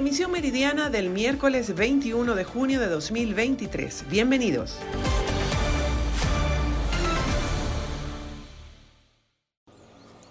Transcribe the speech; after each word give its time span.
Emisión 0.00 0.30
meridiana 0.30 0.88
del 0.88 1.10
miércoles 1.10 1.74
21 1.74 2.34
de 2.34 2.42
junio 2.42 2.80
de 2.80 2.88
2023. 2.88 4.08
Bienvenidos. 4.08 4.78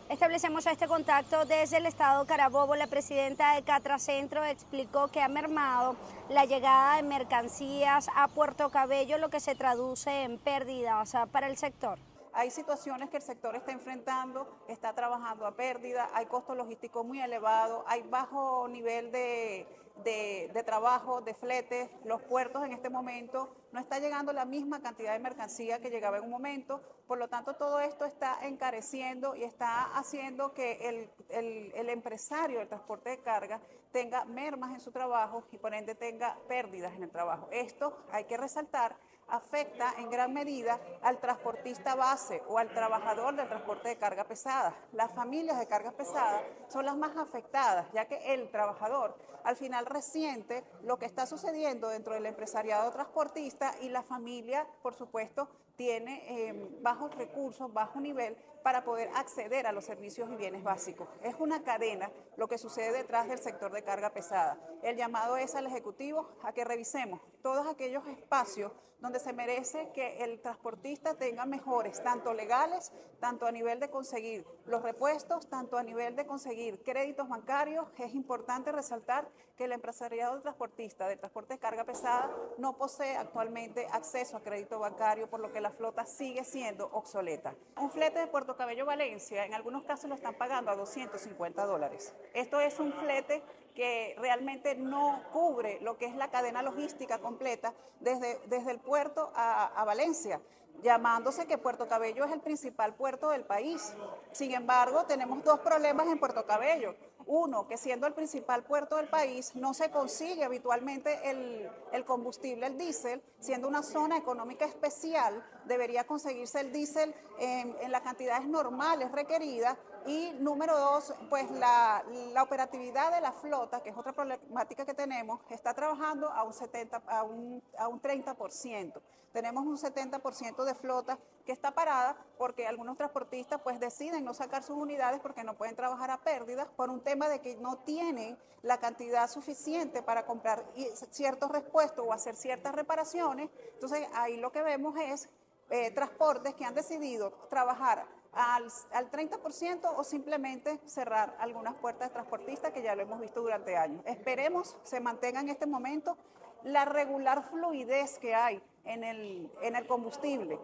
Establecemos 0.10 0.66
este 0.66 0.88
contacto 0.88 1.46
desde 1.46 1.78
el 1.78 1.86
estado 1.86 2.26
Carabobo. 2.26 2.76
La 2.76 2.88
presidenta 2.88 3.54
de 3.54 3.62
Catracentro 3.62 4.44
explicó 4.44 5.10
que 5.10 5.22
ha 5.22 5.28
mermado 5.28 5.96
la 6.32 6.46
llegada 6.46 6.96
de 6.96 7.04
mercancías 7.04 8.08
a 8.16 8.28
Puerto 8.28 8.72
Cabello, 8.72 9.20
lo 9.20 9.30
que 9.30 9.40
se 9.40 9.54
traduce 9.54 10.24
en 10.24 10.40
pérdidas 10.40 11.14
para 11.32 11.46
el 11.46 11.58
sector. 11.58 12.00
Hay 12.34 12.52
situaciones 12.52 13.10
que 13.10 13.18
el 13.18 13.24
sector 13.24 13.56
está 13.56 13.72
enfrentando, 13.72 14.48
está 14.68 14.94
trabajando 14.94 15.46
a 15.46 15.56
pérdida, 15.56 16.10
hay 16.14 16.26
costos 16.28 16.56
logísticos 16.56 17.06
muy 17.06 17.20
elevados, 17.22 17.84
hay 17.88 18.04
bajo 18.04 18.68
nivel 18.68 19.12
de, 19.12 19.68
de, 20.04 20.64
trabajo, 20.64 21.22
de 21.22 21.34
fletes, 21.34 21.90
los 22.06 22.22
puertos 22.22 22.64
en 22.64 22.72
este 22.72 22.90
momento 22.90 23.56
no 23.72 23.80
está 23.80 24.00
llegando 24.00 24.34
la 24.34 24.46
misma 24.46 24.82
cantidad 24.82 25.14
de 25.14 25.20
mercancía 25.20 25.80
que 25.80 25.90
llegaba 25.90 26.18
en 26.18 26.24
un 26.24 26.30
momento, 26.30 26.82
por 27.08 27.18
lo 27.18 27.28
tanto 27.28 27.56
todo 27.56 27.80
esto 27.80 28.06
está 28.06 28.46
encareciendo 28.46 29.36
y 29.36 29.44
está 29.44 29.86
haciendo 29.98 30.54
que 30.54 30.90
el, 30.90 31.10
el, 31.30 31.72
el 31.76 31.90
empresario 31.90 32.60
del 32.60 32.68
transporte 32.68 33.10
de 33.10 33.20
carga 33.20 33.60
tenga 33.92 34.26
mermas 34.26 34.74
en 34.74 34.80
su 34.80 34.92
trabajo 34.92 35.44
y 35.52 35.58
por 35.58 35.74
ende 35.74 35.96
tenga 35.96 36.38
pérdidas 36.48 36.94
en 36.94 37.04
el 37.04 37.12
trabajo. 37.12 37.48
Esto 37.52 37.98
hay 38.12 38.26
que 38.26 38.38
resaltar 38.38 38.96
afecta 39.32 39.94
en 39.98 40.10
gran 40.10 40.34
medida 40.34 40.80
al 41.02 41.20
transportista 41.20 41.96
base 41.96 42.42
o 42.48 42.58
al 42.58 42.70
trabajador 42.70 43.36
del 43.36 43.48
transporte 43.48 43.90
de 43.90 43.98
carga 43.98 44.24
pesada. 44.24 44.74
Las 44.92 45.14
familias 45.14 45.60
de 45.60 45.68
carga 45.68 45.92
pesada 45.92 46.42
son 46.68 46.86
las 46.86 46.96
más 46.96 47.18
afectadas, 47.18 47.88
ya 47.94 48.06
que 48.06 48.34
el 48.34 48.50
trabajador 48.52 49.16
al 49.44 49.56
final 49.56 49.86
resiente 49.86 50.64
lo 50.84 50.98
que 51.00 51.06
está 51.06 51.26
sucediendo 51.26 51.90
dentro 51.90 52.14
del 52.14 52.26
empresariado 52.26 52.92
transportista 52.92 53.76
y 53.82 53.90
la 53.90 54.04
familia, 54.04 54.68
por 54.82 54.94
supuesto, 54.94 55.48
tiene 55.80 56.26
eh, 56.28 56.70
bajos 56.82 57.16
recursos, 57.16 57.72
bajo 57.72 58.02
nivel 58.02 58.36
para 58.64 58.84
poder 58.84 59.10
acceder 59.16 59.66
a 59.66 59.72
los 59.72 59.86
servicios 59.86 60.30
y 60.30 60.36
bienes 60.36 60.62
básicos. 60.62 61.08
Es 61.24 61.36
una 61.40 61.64
cadena 61.64 62.12
lo 62.36 62.50
que 62.50 62.58
sucede 62.58 62.92
detrás 62.92 63.30
del 63.30 63.40
sector 63.40 63.72
de 63.72 63.82
carga 63.82 64.10
pesada. 64.10 64.60
El 64.84 64.98
llamado 64.98 65.38
es 65.38 65.56
al 65.56 65.68
Ejecutivo 65.68 66.28
a 66.44 66.52
que 66.52 66.66
revisemos 66.66 67.22
todos 67.42 67.66
aquellos 67.66 68.06
espacios 68.08 68.74
donde 69.00 69.20
se 69.20 69.34
merece 69.34 69.90
que 69.94 70.24
el 70.24 70.42
transportista 70.42 71.16
tenga 71.16 71.46
mejores, 71.46 72.04
tanto 72.04 72.34
legales, 72.34 72.92
tanto 73.20 73.46
a 73.46 73.52
nivel 73.52 73.80
de 73.80 73.90
conseguir 73.90 74.46
los 74.66 74.82
repuestos, 74.82 75.48
tanto 75.48 75.78
a 75.78 75.84
nivel 75.84 76.16
de 76.16 76.26
conseguir 76.26 76.84
créditos 76.84 77.30
bancarios. 77.30 77.88
Es 77.98 78.14
importante 78.14 78.72
resaltar 78.72 79.30
que 79.56 79.66
el 79.66 79.72
empresariado 79.72 80.34
del 80.34 80.42
transportista 80.42 81.08
de 81.08 81.18
transporte 81.18 81.54
de 81.54 81.60
carga 81.60 81.86
pesada 81.86 82.30
no 82.58 82.78
posee 82.78 83.16
actualmente 83.16 83.88
acceso 83.92 84.38
a 84.38 84.42
crédito 84.42 84.80
bancario, 84.80 85.30
por 85.30 85.40
lo 85.40 85.52
que 85.52 85.62
la 85.62 85.69
flota 85.72 86.06
sigue 86.06 86.44
siendo 86.44 86.90
obsoleta. 86.92 87.54
Un 87.78 87.92
flete 87.92 88.20
de 88.20 88.28
Puerto 88.28 88.56
Cabello 88.56 88.86
Valencia, 88.86 89.46
en 89.46 89.54
algunos 89.54 89.84
casos 89.84 90.10
lo 90.10 90.16
están 90.16 90.36
pagando 90.36 90.72
a 90.72 90.76
250 90.76 91.66
dólares. 91.66 92.14
Esto 92.34 92.60
es 92.60 92.80
un 92.80 92.94
flete 92.94 93.42
que 93.76 94.16
realmente 94.20 94.76
no 94.76 95.22
cubre 95.32 95.80
lo 95.82 95.98
que 95.98 96.06
es 96.06 96.16
la 96.16 96.30
cadena 96.30 96.62
logística 96.62 97.20
completa 97.20 97.74
desde, 98.00 98.40
desde 98.48 98.72
el 98.72 98.80
puerto 98.80 99.32
a, 99.36 99.68
a 99.68 99.86
Valencia 99.86 100.42
llamándose 100.82 101.46
que 101.46 101.58
Puerto 101.58 101.88
Cabello 101.88 102.26
es 102.26 102.32
el 102.32 102.42
principal 102.42 102.94
puerto 102.96 103.30
del 103.30 103.44
país. 103.44 103.94
Sin 104.32 104.54
embargo, 104.54 105.04
tenemos 105.06 105.44
dos 105.44 105.60
problemas 105.60 106.08
en 106.08 106.20
Puerto 106.20 106.46
Cabello. 106.46 106.96
Uno, 107.32 107.68
que 107.68 107.78
siendo 107.78 108.08
el 108.08 108.16
principal 108.16 108.64
puerto 108.64 108.96
del 108.96 109.08
país, 109.08 109.56
no 109.56 109.76
se 109.76 109.92
consigue 109.92 110.44
habitualmente 110.44 111.30
el, 111.30 112.04
combustible, 112.04 112.66
el 112.66 112.76
diésel, 112.76 113.22
siendo 113.40 113.68
una 113.68 113.84
zona 113.84 114.18
económica 114.18 114.66
especial, 114.66 115.46
debería 115.66 116.08
conseguirse 116.08 116.60
el 116.60 116.74
diésel 116.74 117.14
en, 117.38 117.92
las 117.92 118.02
cantidades 118.02 118.48
normales 118.48 119.12
requeridas 119.12 119.78
y 120.08 120.32
número 120.40 120.76
dos, 120.76 121.14
pues 121.30 121.52
la, 121.52 122.04
la, 122.34 122.42
operatividad 122.42 123.14
de 123.14 123.22
la 123.22 123.32
flota, 123.32 123.84
que 123.84 123.92
es 123.92 123.98
otra 123.98 124.12
problemática 124.12 124.84
que 124.84 124.96
tenemos, 124.96 125.40
está 125.52 125.76
trabajando 125.76 126.30
a 126.30 126.42
un, 126.42 126.54
70, 126.54 127.04
a 127.06 127.22
un, 127.22 127.62
a 127.78 127.88
un 127.90 128.02
30%. 128.02 129.00
Tenemos 129.32 129.66
un 129.66 129.78
70% 129.78 130.64
de 130.64 130.74
flota 130.74 131.20
que 131.46 131.52
está 131.52 131.72
parada 131.72 132.16
porque 132.38 132.68
algunos 132.68 132.98
transportistas 132.98 133.62
pues 133.62 133.80
deciden 133.80 134.26
no 134.26 134.34
sacar 134.34 134.64
sus 134.64 134.78
unidades 134.78 135.20
porque 135.20 135.44
no 135.44 135.56
pueden 135.56 135.76
trabajar 135.76 136.10
a 136.10 136.18
pérdidas 136.18 136.68
por 136.76 136.90
un 136.90 137.02
tema 137.02 137.19
de 137.28 137.42
que 137.42 137.56
no 137.56 137.80
tienen 137.80 138.38
la 138.62 138.80
cantidad 138.80 139.30
suficiente 139.30 140.02
para 140.02 140.26
comprar 140.26 140.64
ciertos 141.12 141.52
repuestos 141.52 142.06
o 142.08 142.14
hacer 142.14 142.36
ciertas 142.36 142.74
reparaciones. 142.74 143.50
Entonces 143.74 144.08
ahí 144.14 144.38
lo 144.38 144.52
que 144.52 144.62
vemos 144.62 144.96
es 144.98 145.30
eh, 145.70 145.92
transportes 145.92 146.54
que 146.56 146.66
han 146.66 146.76
decidido 146.76 147.32
trabajar 147.50 148.06
al, 148.32 148.66
al 148.92 149.12
30% 149.12 149.94
o 149.96 150.04
simplemente 150.04 150.80
cerrar 150.86 151.36
algunas 151.40 151.76
puertas 151.76 152.10
de 152.10 152.14
transportistas 152.14 152.72
que 152.72 152.82
ya 152.82 152.96
lo 152.96 153.02
hemos 153.02 153.20
visto 153.20 153.42
durante 153.42 153.76
años. 153.76 154.02
Esperemos 154.06 154.78
se 154.84 155.00
mantenga 155.00 155.40
en 155.42 155.50
este 155.50 155.66
momento 155.66 156.18
la 156.64 156.86
regular 156.86 157.44
fluidez 157.44 158.20
que 158.20 158.36
hay 158.36 158.62
en 158.84 159.04
el, 159.04 159.52
en 159.62 159.76
el 159.76 159.88
combustible, 159.88 160.60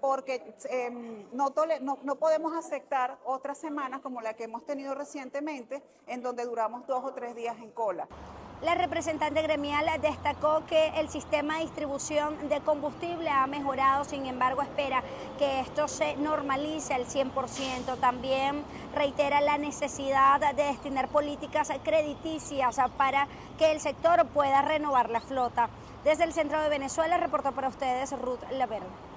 porque 0.00 0.54
no, 1.32 1.52
no, 1.80 1.98
no, 2.02 2.16
podemos 2.16 2.52
aceptar 2.54 3.18
otras 3.24 3.58
semanas 3.58 4.00
como 4.00 4.20
la 4.20 4.34
que 4.34 4.44
hemos 4.44 4.64
tenido 4.64 4.94
recientemente, 4.94 5.82
en 6.06 6.22
donde 6.22 6.44
duramos 6.44 6.86
dos 6.86 7.04
o 7.04 7.12
tres 7.12 7.34
días 7.34 7.56
en 7.58 7.70
cola. 7.70 8.08
La 8.60 8.74
representante 8.74 9.40
gremial 9.40 9.86
destacó 10.00 10.64
que 10.66 10.88
el 10.96 11.08
sistema 11.08 11.54
de 11.54 11.60
distribución 11.60 12.48
de 12.48 12.60
combustible 12.60 13.30
ha 13.30 13.46
mejorado, 13.46 14.02
sin 14.02 14.26
embargo 14.26 14.62
espera 14.62 15.00
que 15.38 15.60
esto 15.60 15.86
se 15.86 16.16
normalice 16.16 16.92
al 16.92 17.06
100%. 17.06 18.00
También 18.00 18.64
reitera 18.96 19.40
la 19.40 19.58
necesidad 19.58 20.40
de 20.40 20.64
destinar 20.64 21.06
políticas 21.06 21.70
crediticias 21.84 22.80
para 22.96 23.28
que 23.58 23.70
el 23.70 23.78
sector 23.78 24.26
pueda 24.26 24.60
renovar 24.62 25.08
la 25.08 25.20
flota. 25.20 25.70
Desde 26.02 26.24
el 26.24 26.32
centro 26.32 26.60
de 26.60 26.68
Venezuela 26.68 27.16
reportó 27.16 27.52
para 27.52 27.68
ustedes 27.68 28.10
Ruth 28.18 28.42
Laverde. 28.50 29.07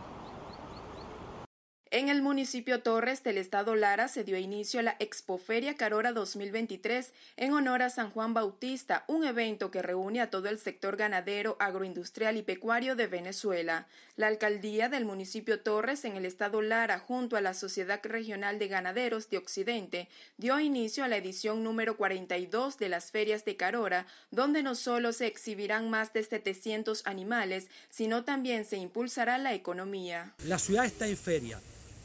En 1.93 2.07
el 2.07 2.21
municipio 2.21 2.81
Torres 2.81 3.21
del 3.21 3.37
estado 3.37 3.75
Lara 3.75 4.07
se 4.07 4.23
dio 4.23 4.37
inicio 4.37 4.79
a 4.79 4.83
la 4.83 4.95
Expoferia 4.99 5.75
Carora 5.75 6.13
2023 6.13 7.11
en 7.35 7.51
honor 7.51 7.81
a 7.81 7.89
San 7.89 8.11
Juan 8.11 8.33
Bautista, 8.33 9.03
un 9.07 9.25
evento 9.25 9.71
que 9.71 9.81
reúne 9.81 10.21
a 10.21 10.29
todo 10.29 10.47
el 10.47 10.57
sector 10.57 10.95
ganadero, 10.95 11.57
agroindustrial 11.59 12.37
y 12.37 12.43
pecuario 12.43 12.95
de 12.95 13.07
Venezuela. 13.07 13.87
La 14.15 14.27
alcaldía 14.27 14.87
del 14.87 15.03
municipio 15.03 15.59
Torres 15.59 16.05
en 16.05 16.15
el 16.15 16.25
estado 16.25 16.61
Lara 16.61 16.97
junto 16.97 17.35
a 17.35 17.41
la 17.41 17.53
Sociedad 17.53 17.99
Regional 18.01 18.57
de 18.57 18.69
Ganaderos 18.69 19.29
de 19.29 19.39
Occidente 19.39 20.07
dio 20.37 20.61
inicio 20.61 21.03
a 21.03 21.09
la 21.09 21.17
edición 21.17 21.61
número 21.61 21.97
42 21.97 22.77
de 22.77 22.87
las 22.87 23.11
ferias 23.11 23.43
de 23.43 23.57
Carora, 23.57 24.07
donde 24.31 24.63
no 24.63 24.75
solo 24.75 25.11
se 25.11 25.27
exhibirán 25.27 25.89
más 25.89 26.13
de 26.13 26.23
700 26.23 27.05
animales, 27.05 27.67
sino 27.89 28.23
también 28.23 28.63
se 28.63 28.77
impulsará 28.77 29.37
la 29.37 29.53
economía. 29.53 30.33
La 30.45 30.57
ciudad 30.57 30.85
está 30.85 31.05
en 31.05 31.17
feria 31.17 31.59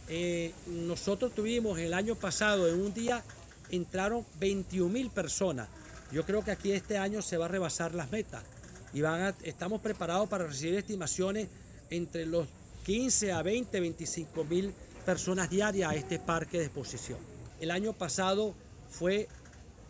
eh, 0.08 0.52
nosotros 0.66 1.34
tuvimos 1.34 1.78
el 1.78 1.94
año 1.94 2.14
pasado, 2.14 2.68
en 2.68 2.80
un 2.80 2.94
día, 2.94 3.22
entraron 3.70 4.24
21 4.38 4.92
mil 4.92 5.10
personas. 5.10 5.68
Yo 6.12 6.24
creo 6.24 6.44
que 6.44 6.52
aquí 6.52 6.72
este 6.72 6.98
año 6.98 7.22
se 7.22 7.36
va 7.36 7.46
a 7.46 7.48
rebasar 7.48 7.94
las 7.94 8.10
metas 8.10 8.42
y 8.92 9.00
van 9.00 9.22
a, 9.22 9.34
estamos 9.42 9.80
preparados 9.80 10.28
para 10.28 10.46
recibir 10.46 10.76
estimaciones 10.76 11.48
entre 11.90 12.26
los 12.26 12.46
15 12.84 13.32
a 13.32 13.42
20, 13.42 13.80
25 13.80 14.44
mil 14.44 14.72
personas 15.04 15.50
diarias 15.50 15.90
a 15.90 15.94
este 15.94 16.18
parque 16.18 16.58
de 16.58 16.66
exposición. 16.66 17.18
El 17.60 17.70
año 17.70 17.92
pasado 17.92 18.54
fue 18.88 19.28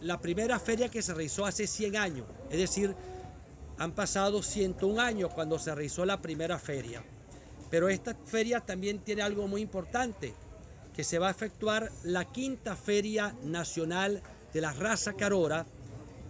la 0.00 0.21
primera 0.21 0.59
feria 0.59 0.88
que 0.88 1.03
se 1.03 1.12
realizó 1.12 1.44
hace 1.44 1.66
100 1.66 1.97
años, 1.97 2.26
es 2.50 2.59
decir, 2.59 2.94
han 3.79 3.93
pasado 3.93 4.43
101 4.43 5.00
años 5.00 5.32
cuando 5.35 5.58
se 5.58 5.75
realizó 5.75 6.06
la 6.06 6.23
primera 6.23 6.58
feria. 6.58 7.02
Pero 7.71 7.89
esta 7.89 8.15
feria 8.15 8.61
también 8.61 9.01
tiene 9.01 9.23
algo 9.23 9.49
muy 9.49 9.61
importante, 9.61 10.35
que 10.95 11.05
se 11.05 11.19
va 11.19 11.29
a 11.29 11.33
efectuar 11.33 11.91
la 12.05 12.25
quinta 12.25 12.77
Feria 12.77 13.35
Nacional 13.43 14.23
de 14.53 14.61
la 14.61 14.73
Raza 14.73 15.15
Carora 15.15 15.67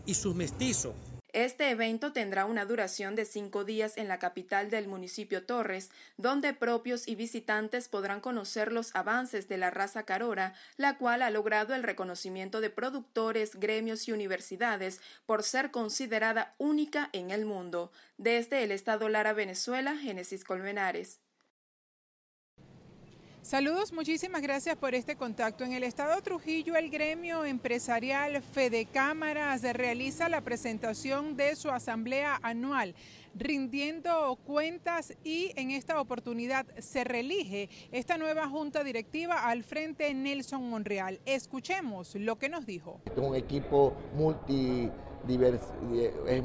y 0.06 0.14
sus 0.14 0.34
mestizos. 0.34 0.94
Este 1.36 1.68
evento 1.68 2.14
tendrá 2.14 2.46
una 2.46 2.64
duración 2.64 3.14
de 3.14 3.26
cinco 3.26 3.64
días 3.64 3.98
en 3.98 4.08
la 4.08 4.18
capital 4.18 4.70
del 4.70 4.88
municipio 4.88 5.44
Torres, 5.44 5.90
donde 6.16 6.54
propios 6.54 7.06
y 7.06 7.14
visitantes 7.14 7.88
podrán 7.88 8.22
conocer 8.22 8.72
los 8.72 8.96
avances 8.96 9.46
de 9.46 9.58
la 9.58 9.68
raza 9.68 10.04
carora, 10.04 10.54
la 10.78 10.96
cual 10.96 11.20
ha 11.20 11.28
logrado 11.28 11.74
el 11.74 11.82
reconocimiento 11.82 12.62
de 12.62 12.70
productores, 12.70 13.56
gremios 13.56 14.08
y 14.08 14.12
universidades 14.12 15.02
por 15.26 15.42
ser 15.42 15.70
considerada 15.70 16.54
única 16.56 17.10
en 17.12 17.30
el 17.30 17.44
mundo. 17.44 17.92
Desde 18.16 18.64
el 18.64 18.72
estado 18.72 19.10
Lara, 19.10 19.34
Venezuela, 19.34 19.94
Génesis 19.94 20.42
Colmenares. 20.42 21.20
Saludos, 23.46 23.92
muchísimas 23.92 24.42
gracias 24.42 24.74
por 24.74 24.96
este 24.96 25.14
contacto. 25.14 25.62
En 25.62 25.72
el 25.72 25.84
estado 25.84 26.20
Trujillo, 26.20 26.74
el 26.74 26.90
gremio 26.90 27.44
empresarial 27.44 28.42
Fede 28.42 28.86
Cámaras 28.86 29.62
realiza 29.62 30.28
la 30.28 30.40
presentación 30.40 31.36
de 31.36 31.54
su 31.54 31.70
asamblea 31.70 32.40
anual 32.42 32.96
rindiendo 33.36 34.36
cuentas 34.44 35.14
y 35.22 35.52
en 35.54 35.70
esta 35.70 36.00
oportunidad 36.00 36.66
se 36.78 37.04
reelige 37.04 37.68
esta 37.92 38.18
nueva 38.18 38.48
junta 38.48 38.82
directiva 38.82 39.48
al 39.48 39.62
frente 39.62 40.12
Nelson 40.12 40.68
Monreal. 40.68 41.20
Escuchemos 41.24 42.16
lo 42.16 42.38
que 42.38 42.48
nos 42.48 42.66
dijo. 42.66 43.00
Es 43.04 43.16
un 43.16 43.36
equipo 43.36 43.92
multi, 44.16 44.90
es, 45.28 46.42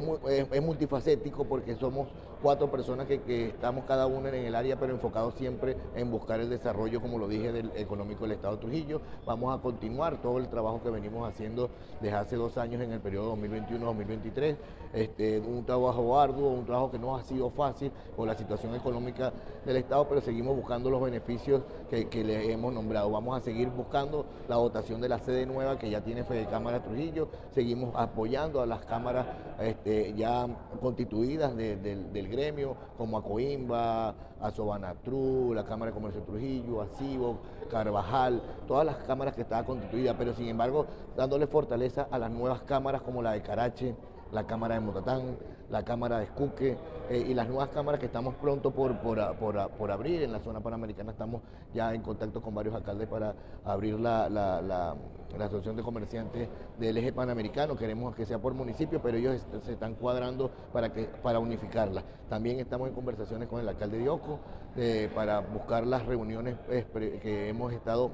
es 0.52 0.62
multifacético 0.62 1.46
porque 1.46 1.76
somos 1.78 2.10
cuatro 2.42 2.72
personas 2.72 3.08
que, 3.08 3.22
estamos 3.48 3.86
cada 3.86 4.08
uno 4.08 4.28
en 4.30 4.46
el 4.46 4.56
área, 4.56 4.78
pero 4.78 4.94
enfocados 4.94 5.36
siempre 5.36 5.78
en 5.96 6.12
buscar 6.12 6.40
el 6.40 6.50
desarrollo, 6.50 7.02
como 7.02 7.18
lo 7.18 7.28
dije, 7.28 7.52
del 7.52 7.72
económico 7.76 8.24
del 8.24 8.34
Estado 8.34 8.56
de 8.56 8.62
Trujillo. 8.62 9.02
Vamos 9.26 9.58
a 9.58 9.62
continuar 9.62 10.22
todo 10.22 10.38
el 10.38 10.48
trabajo 10.48 10.82
que 10.82 10.90
venimos 10.90 11.28
haciendo 11.28 11.70
desde 12.02 12.16
hace 12.16 12.36
dos 12.36 12.58
años 12.58 12.82
en 12.82 12.92
el 12.92 13.00
periodo 13.00 13.36
2021-2023. 13.38 14.56
Este, 14.94 15.40
un 15.40 15.64
trabajo 15.66 16.20
arduo, 16.20 16.50
un 16.50 16.66
trabajo 16.66 16.92
que 16.92 17.00
no 17.00 17.16
ha 17.16 17.24
sido 17.24 17.50
fácil 17.50 17.92
por 18.16 18.28
la 18.28 18.36
situación 18.36 18.76
económica 18.76 19.32
del 19.66 19.78
Estado, 19.78 20.08
pero 20.08 20.22
seguimos 20.22 20.56
buscando 20.56 20.90
los 20.90 21.02
beneficios 21.02 21.62
que, 21.90 22.22
le 22.24 22.52
hemos 22.52 22.74
nombrado. 22.74 23.10
Vamos 23.10 23.38
a 23.38 23.42
seguir 23.42 23.70
buscando 23.70 24.26
la 24.48 24.56
dotación 24.56 25.02
de 25.02 25.10
la 25.10 25.20
sede 25.20 25.46
nueva 25.46 25.78
que 25.78 25.90
ya 25.90 26.02
tiene 26.02 26.24
Fede 26.24 26.46
Cámara 26.46 26.84
Trujillo, 26.84 27.30
seguimos 27.54 27.96
apoyando 27.96 28.62
a 28.62 28.66
las 28.66 28.86
cámaras 28.86 29.26
este, 29.60 30.14
ya 30.14 30.48
constituidas 30.80 31.56
del 31.56 32.28
gremio, 32.32 32.76
como 32.98 33.18
a 33.18 33.24
Coimba, 33.24 34.16
a 34.42 34.52
Sobanatru, 34.52 35.54
la 35.54 35.64
Cámara 35.64 35.92
de 35.92 35.96
Comercio 35.96 36.22
de 36.22 36.28
Trujillo, 36.28 36.82
a 36.82 36.88
Cibo, 36.98 37.38
Carvajal, 37.70 38.42
todas 38.68 38.86
las 38.86 38.96
cámaras 38.98 39.36
que 39.36 39.42
estaban 39.42 39.66
constituidas, 39.66 40.16
pero 40.18 40.34
sin 40.34 40.48
embargo 40.48 40.86
dándole 41.16 41.46
fortaleza 41.46 42.08
a 42.10 42.18
las 42.18 42.32
nuevas 42.32 42.62
cámaras 42.62 43.02
como 43.02 43.22
la 43.22 43.34
de 43.34 43.42
Carache, 43.42 43.96
la 44.32 44.48
Cámara 44.48 44.76
de 44.76 44.82
Motatán, 44.82 45.38
la 45.72 45.84
Cámara 45.84 46.20
de 46.20 46.26
Escuque 46.26 46.78
eh, 47.10 47.26
y 47.30 47.34
las 47.34 47.48
nuevas 47.48 47.70
cámaras 47.70 48.00
que 48.00 48.06
estamos 48.06 48.36
pronto 48.36 48.72
por, 48.72 49.00
por, 49.00 49.92
abrir 49.92 50.22
en 50.22 50.32
la 50.32 50.40
zona 50.40 50.60
panamericana. 50.60 51.12
Estamos 51.12 51.42
ya 51.74 51.94
en 51.94 52.02
contacto 52.02 52.42
con 52.42 52.54
varios 52.54 52.76
alcaldes 52.76 53.08
para 53.08 53.34
abrir 53.64 54.00
la, 54.00 54.30
la, 54.30 54.96
Asociación 55.40 55.78
de 55.78 55.84
Comerciantes 55.84 56.50
del 56.78 56.98
Eje 56.98 57.14
Panamericano. 57.14 57.76
Queremos 57.76 58.14
que 58.16 58.26
sea 58.26 58.38
por 58.38 58.54
municipio, 58.54 59.02
pero 59.02 59.18
ellos 59.18 59.48
se 59.64 59.72
están 59.74 59.96
cuadrando 59.96 60.52
para, 60.74 60.92
que, 60.92 61.06
para 61.06 61.40
unificarla. 61.40 62.04
También 62.30 62.60
estamos 62.60 62.90
en 62.90 62.94
conversaciones 62.94 63.48
con 63.48 63.62
el 63.62 63.70
alcalde 63.70 63.98
de 63.98 64.10
Oco 64.10 64.40
eh, 64.76 65.10
para 65.16 65.40
buscar 65.40 65.88
las 65.88 66.06
reuniones 66.06 66.58
que 66.68 67.50
hemos 67.50 67.72
estado 67.74 68.12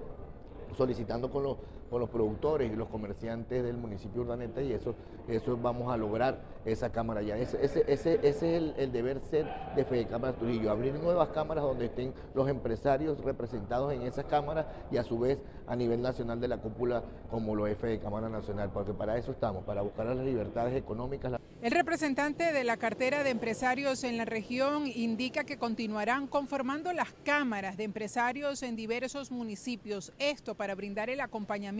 solicitando 0.77 1.29
con 1.31 1.43
los 1.43 1.57
con 1.89 2.01
los 2.01 2.09
productores 2.09 2.71
y 2.71 2.75
los 2.75 2.89
comerciantes 2.89 3.63
del 3.63 3.77
municipio 3.77 4.21
Urdaneta 4.21 4.61
y 4.61 4.73
eso, 4.73 4.95
eso 5.27 5.57
vamos 5.57 5.91
a 5.91 5.97
lograr 5.97 6.39
esa 6.65 6.91
cámara 6.91 7.21
ya. 7.21 7.37
Ese, 7.37 7.63
ese, 7.63 7.85
ese, 7.87 8.19
es 8.27 8.43
el, 8.43 8.91
deber 8.91 9.19
ser 9.21 9.47
de 9.75 9.85
Fede 9.85 10.07
Cámara 10.07 10.33
Trujillo, 10.33 10.71
abrir 10.71 10.93
nuevas 10.95 11.29
cámaras 11.29 11.63
donde 11.63 11.85
estén 11.85 12.13
los 12.33 12.49
empresarios 12.49 13.23
representados 13.23 13.93
en 13.93 14.01
esas 14.01 14.25
cámaras 14.25 14.65
y 14.91 14.97
a 14.97 15.03
su 15.03 15.19
vez 15.19 15.37
a 15.67 15.75
nivel 15.75 16.01
nacional 16.01 16.39
de 16.39 16.47
la 16.47 16.57
cúpula 16.57 17.03
como 17.29 17.55
lo 17.55 17.67
es 17.67 17.77
Fede 17.77 17.99
Cámara 17.99 18.29
Nacional, 18.29 18.69
porque 18.73 18.93
para 18.93 19.17
eso 19.17 19.31
estamos, 19.31 19.63
para 19.63 19.81
buscar 19.81 20.05
las 20.05 20.17
libertades 20.17 20.75
económicas. 20.75 21.33
El 21.61 21.71
representante 21.71 22.53
de 22.53 22.63
la 22.63 22.77
cartera 22.77 23.23
de 23.23 23.31
empresarios 23.31 24.03
en 24.03 24.17
la 24.17 24.25
región 24.25 24.85
indica 24.87 25.43
que 25.43 25.57
continuarán 25.57 26.27
conformando 26.27 26.93
las 26.93 27.11
cámaras 27.23 27.77
de 27.77 27.83
empresarios 27.83 28.61
en 28.61 28.75
diversos 28.75 29.31
municipios, 29.31 30.13
esto 30.19 30.55
para 30.55 30.75
brindar 30.75 31.09
el 31.09 31.19
acompañamiento 31.19 31.76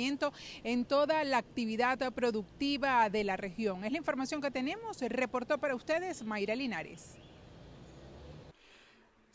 en 0.64 0.86
toda 0.86 1.24
la 1.24 1.38
actividad 1.38 2.12
productiva 2.14 3.10
de 3.10 3.24
la 3.24 3.38
región. 3.38 3.84
Es 3.84 3.92
la 3.92 3.98
información 3.98 4.42
que 4.42 4.52
tenemos, 4.52 5.00
reportó 5.02 5.58
para 5.58 5.76
ustedes 5.76 6.24
Mayra 6.24 6.56
Linares. 6.56 7.18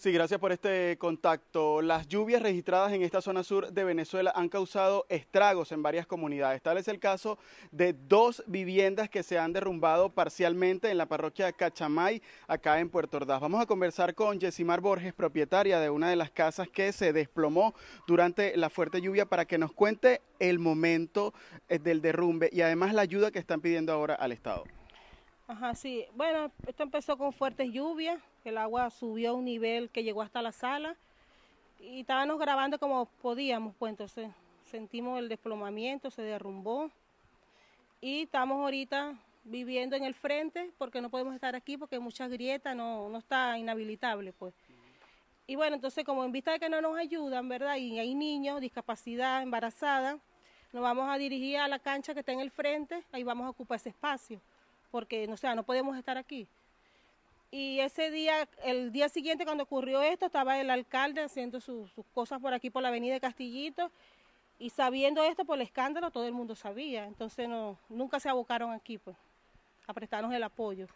Sí, 0.03 0.11
gracias 0.11 0.41
por 0.41 0.51
este 0.51 0.99
contacto. 0.99 1.81
Las 1.81 2.09
lluvias 2.09 2.43
registradas 2.43 2.93
en 2.93 3.03
esta 3.03 3.23
zona 3.23 3.45
sur 3.45 3.73
de 3.73 3.85
Venezuela 3.85 4.33
han 4.35 4.49
causado 4.49 5.07
estragos 5.09 5.71
en 5.71 5.81
varias 5.81 6.09
comunidades. 6.09 6.61
Tal 6.61 6.77
es 6.77 6.89
el 6.89 6.99
caso 6.99 7.39
de 7.71 7.93
dos 7.93 8.43
viviendas 8.49 9.09
que 9.09 9.23
se 9.23 9.39
han 9.39 9.53
derrumbado 9.53 10.11
parcialmente 10.11 10.91
en 10.91 10.99
la 10.99 11.07
parroquia 11.07 11.53
Cachamay, 11.53 12.21
acá 12.49 12.81
en 12.81 12.91
Puerto 12.91 13.19
Ordaz. 13.19 13.41
Vamos 13.41 13.63
a 13.63 13.67
conversar 13.67 14.17
con 14.17 14.41
Yesimar 14.41 14.81
Borges, 14.81 15.15
propietaria 15.15 15.79
de 15.79 15.89
una 15.89 16.11
de 16.11 16.17
las 16.17 16.33
casas 16.33 16.69
que 16.69 16.91
se 16.91 17.13
desplomó 17.13 17.73
durante 18.09 18.57
la 18.57 18.71
fuerte 18.71 19.01
lluvia, 19.01 19.27
para 19.27 19.45
que 19.45 19.57
nos 19.57 19.71
cuente 19.71 20.21
el 20.41 20.59
momento 20.59 21.33
eh, 21.69 21.79
del 21.79 22.03
derrumbe 22.03 22.51
y 22.53 22.63
además 22.63 22.93
la 22.93 23.03
ayuda 23.03 23.31
que 23.31 23.39
están 23.39 23.61
pidiendo 23.61 23.93
ahora 23.93 24.17
al 24.17 24.33
Estado. 24.33 24.65
Ajá, 25.53 25.75
sí. 25.75 26.07
Bueno, 26.15 26.51
esto 26.67 26.83
empezó 26.83 27.19
con 27.19 27.31
fuertes 27.31 27.71
lluvias 27.71 28.19
el 28.43 28.57
agua 28.57 28.89
subió 28.89 29.33
a 29.33 29.33
un 29.35 29.45
nivel 29.45 29.91
que 29.91 30.03
llegó 30.03 30.23
hasta 30.23 30.41
la 30.41 30.51
sala 30.51 30.97
y 31.79 32.01
estábamos 32.01 32.39
grabando 32.39 32.79
como 32.79 33.05
podíamos, 33.21 33.75
pues 33.79 33.91
entonces 33.91 34.31
sentimos 34.65 35.19
el 35.19 35.29
desplomamiento, 35.29 36.11
se 36.11 36.23
derrumbó 36.23 36.91
y 38.01 38.23
estamos 38.23 38.63
ahorita 38.63 39.15
viviendo 39.45 39.95
en 39.95 40.05
el 40.05 40.15
frente 40.15 40.71
porque 40.79 41.03
no 41.03 41.11
podemos 41.11 41.35
estar 41.35 41.55
aquí 41.55 41.77
porque 41.77 41.99
muchas 41.99 42.31
grietas, 42.31 42.75
no, 42.75 43.11
no 43.11 43.19
está 43.19 43.59
inhabilitable 43.59 44.33
pues. 44.33 44.55
Y 45.47 45.57
bueno, 45.57 45.77
entonces 45.77 46.03
como 46.03 46.25
en 46.25 46.33
vista 46.33 46.53
de 46.53 46.61
que 46.61 46.71
no 46.71 46.81
nos 46.81 46.97
ayudan, 46.97 47.47
¿verdad? 47.47 47.77
Y 47.77 47.99
hay 47.99 48.15
niños, 48.15 48.59
discapacidad, 48.63 49.43
embarazada, 49.43 50.19
nos 50.73 50.83
vamos 50.83 51.11
a 51.11 51.19
dirigir 51.19 51.59
a 51.59 51.69
la 51.69 51.79
cancha 51.79 52.15
que 52.15 52.21
está 52.21 52.33
en 52.33 52.41
el 52.41 52.51
frente, 52.51 53.05
ahí 53.13 53.23
vamos 53.23 53.47
a 53.47 53.51
ocupar 53.51 53.77
ese 53.77 53.91
espacio, 53.91 54.41
porque 54.93 55.27
no, 55.27 55.37
sea, 55.37 55.57
no 55.57 55.65
podemos 55.65 55.97
estar 55.97 56.17
aquí. 56.17 56.47
Y 57.51 57.81
ese 57.81 58.11
día, 58.11 58.49
el 58.63 58.93
día 58.93 59.09
siguiente 59.09 59.45
cuando 59.45 59.65
ocurrió 59.65 60.01
esto, 60.03 60.27
estaba 60.27 60.61
el 60.61 60.71
alcalde 60.71 61.23
haciendo 61.23 61.61
sus, 61.61 61.91
cosas 62.15 62.41
por 62.41 62.55
aquí, 62.55 62.71
por 62.71 62.83
la 62.83 62.89
avenida 62.89 63.19
Castillito, 63.19 63.91
y 64.59 64.71
sabiendo 64.71 65.25
esto 65.25 65.45
por 65.45 65.57
el 65.57 65.63
escándalo, 65.63 66.11
todo 66.11 66.27
el 66.27 66.33
mundo 66.33 66.55
sabía. 66.55 67.05
Entonces 67.05 67.49
no, 67.49 67.79
nunca 67.89 68.21
se 68.21 68.29
abocaron 68.29 68.71
aquí 68.73 68.99
pues, 68.99 69.17
a 69.87 69.93
prestarnos 69.93 70.33
el 70.33 70.43
apoyo. 70.43 70.87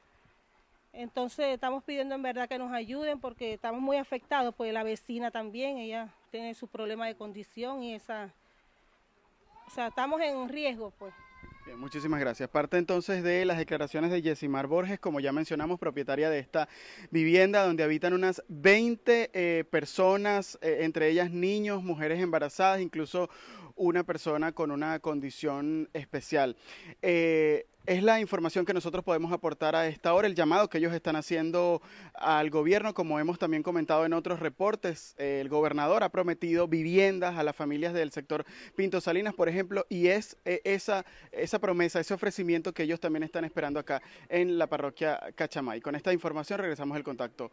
Entonces 0.93 1.47
estamos 1.49 1.83
pidiendo 1.83 2.15
en 2.15 2.23
verdad 2.23 2.49
que 2.49 2.59
nos 2.59 2.73
ayuden 2.73 3.19
porque 3.19 3.55
estamos 3.55 3.81
muy 3.81 3.97
afectados, 3.97 4.55
pues 4.55 4.73
la 4.73 4.83
vecina 4.83 5.31
también, 5.31 5.79
ella 5.79 6.09
tiene 6.31 6.55
su 6.55 6.69
problema 6.69 7.07
de 7.07 7.17
condición 7.17 7.83
y 7.83 7.95
esa... 7.95 8.33
O 9.67 9.71
sea, 9.71 9.89
estamos 9.89 10.21
en 10.21 10.49
riesgo 10.49 10.93
pues 10.99 11.13
muchísimas 11.75 12.21
gracias. 12.21 12.49
Parte 12.49 12.79
entonces 12.79 13.23
de 13.23 13.45
las 13.45 13.59
declaraciones 13.59 14.11
de 14.11 14.23
Yesimar 14.23 14.67
Borges, 14.67 15.01
como 15.01 15.21
ya 15.21 15.33
mencionamos, 15.33 15.79
propietaria 15.79 16.31
de 16.31 16.39
esta 16.39 16.69
vivienda 17.11 17.65
donde 17.65 17.83
habitan 17.83 18.13
unas 18.13 18.43
20 18.49 19.31
eh, 19.33 19.65
personas, 19.65 20.59
eh, 20.63 20.79
entre 20.83 21.09
ellas 21.09 21.31
niños, 21.31 21.83
mujeres 21.83 22.21
embarazadas, 22.21 22.81
incluso 22.81 23.29
una 23.75 24.05
persona 24.05 24.53
con 24.53 24.71
una 24.71 24.99
condición 25.01 25.89
especial. 25.93 26.57
Eh, 27.03 27.67
es 27.87 28.03
la 28.03 28.21
información 28.21 28.65
que 28.65 28.75
nosotros 28.75 29.05
podemos 29.05 29.33
aportar 29.33 29.77
a 29.77 29.87
esta 29.87 30.13
hora, 30.13 30.27
el 30.27 30.35
llamado 30.35 30.69
que 30.69 30.79
ellos 30.79 30.93
están 30.93 31.17
haciendo 31.17 31.81
al 32.15 32.51
gobierno, 32.51 32.95
como 32.95 33.21
hemos 33.21 33.39
también 33.39 33.63
comentado 33.63 34.05
en 34.05 34.13
otros 34.13 34.41
reportes. 34.41 35.15
el 35.19 35.49
gobernador 35.49 36.03
ha 36.03 36.09
prometido 36.09 36.67
viviendas 36.67 37.37
a 37.37 37.43
las 37.43 37.55
familias 37.55 37.95
del 37.95 38.11
sector 38.11 38.45
Pinto 38.75 39.01
Salinas, 39.01 39.35
por 39.35 39.49
ejemplo, 39.49 39.87
y 39.89 40.09
es 40.09 40.37
eh, 40.45 40.61
esa, 40.65 41.05
esa 41.33 41.59
promesa, 41.59 42.01
ese 42.01 42.15
ofrecimiento 42.15 42.73
que 42.73 42.83
ellos 42.83 43.01
también 43.01 43.23
están 43.23 43.45
esperando 43.45 43.79
acá 43.79 44.03
en 44.29 44.59
la 44.59 44.67
parroquia 44.67 45.21
Cachamay. 45.35 45.81
Con 45.81 45.95
esta 45.95 46.13
información 46.13 46.59
regresamos 46.59 46.97
el 46.97 47.05
contacto 47.05 47.53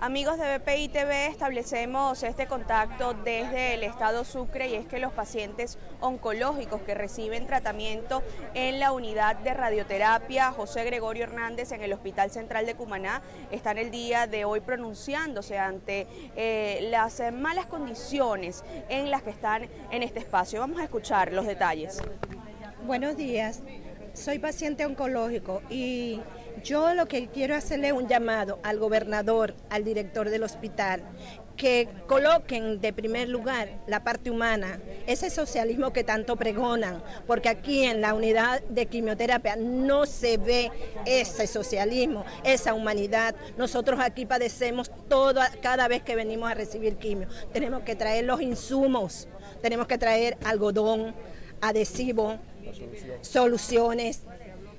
Amigos 0.00 0.38
de 0.38 0.58
BPI 0.58 0.88
TV, 0.88 1.28
establecemos 1.28 2.22
este 2.24 2.46
contacto 2.46 3.14
desde 3.14 3.74
el 3.74 3.84
estado 3.84 4.24
Sucre 4.24 4.68
y 4.68 4.74
es 4.74 4.86
que 4.86 4.98
los 4.98 5.12
pacientes 5.12 5.78
oncológicos 6.00 6.82
que 6.82 6.94
reciben 6.94 7.46
tratamiento 7.46 8.22
en 8.54 8.80
la 8.80 8.92
unidad 8.92 9.36
de 9.36 9.54
radioterapia 9.54 10.50
José 10.50 10.84
Gregorio 10.84 11.24
Hernández 11.24 11.70
en 11.72 11.82
el 11.82 11.92
Hospital 11.92 12.30
Central 12.30 12.66
de 12.66 12.74
Cumaná 12.74 13.22
están 13.52 13.78
el 13.78 13.92
día 13.92 14.26
de 14.26 14.44
hoy 14.44 14.60
pronunciándose 14.60 15.58
ante 15.58 16.08
eh, 16.36 16.88
las 16.90 17.22
malas 17.32 17.66
condiciones 17.66 18.64
en 18.88 19.10
las 19.10 19.22
que 19.22 19.30
están 19.30 19.68
en 19.90 20.02
este 20.02 20.18
espacio. 20.18 20.60
Vamos 20.60 20.80
a 20.80 20.84
escuchar 20.84 21.32
los 21.32 21.46
detalles. 21.46 22.02
Buenos 22.84 23.16
días, 23.16 23.62
soy 24.12 24.38
paciente 24.38 24.84
oncológico 24.84 25.62
y 25.70 26.20
yo 26.62 26.94
lo 26.94 27.06
que 27.06 27.28
quiero 27.28 27.54
hacerle 27.54 27.92
un 27.92 28.08
llamado 28.08 28.58
al 28.62 28.78
gobernador, 28.78 29.54
al 29.70 29.84
director 29.84 30.30
del 30.30 30.42
hospital, 30.42 31.02
que 31.56 31.88
coloquen 32.06 32.80
de 32.80 32.92
primer 32.92 33.28
lugar 33.28 33.68
la 33.86 34.02
parte 34.02 34.30
humana 34.30 34.80
ese 35.06 35.30
socialismo 35.30 35.92
que 35.92 36.02
tanto 36.02 36.36
pregonan, 36.36 37.02
porque 37.26 37.48
aquí 37.48 37.84
en 37.84 38.00
la 38.00 38.14
unidad 38.14 38.62
de 38.64 38.86
quimioterapia 38.86 39.56
no 39.56 40.06
se 40.06 40.36
ve 40.36 40.70
ese 41.06 41.46
socialismo, 41.46 42.24
esa 42.42 42.74
humanidad. 42.74 43.34
Nosotros 43.56 44.00
aquí 44.00 44.26
padecemos 44.26 44.90
todo, 45.08 45.40
cada 45.62 45.88
vez 45.88 46.02
que 46.02 46.16
venimos 46.16 46.50
a 46.50 46.54
recibir 46.54 46.96
quimio. 46.96 47.28
Tenemos 47.52 47.82
que 47.82 47.94
traer 47.94 48.24
los 48.24 48.40
insumos, 48.40 49.28
tenemos 49.62 49.86
que 49.86 49.98
traer 49.98 50.36
algodón, 50.44 51.14
adhesivo, 51.60 52.38
soluciones, 53.20 54.22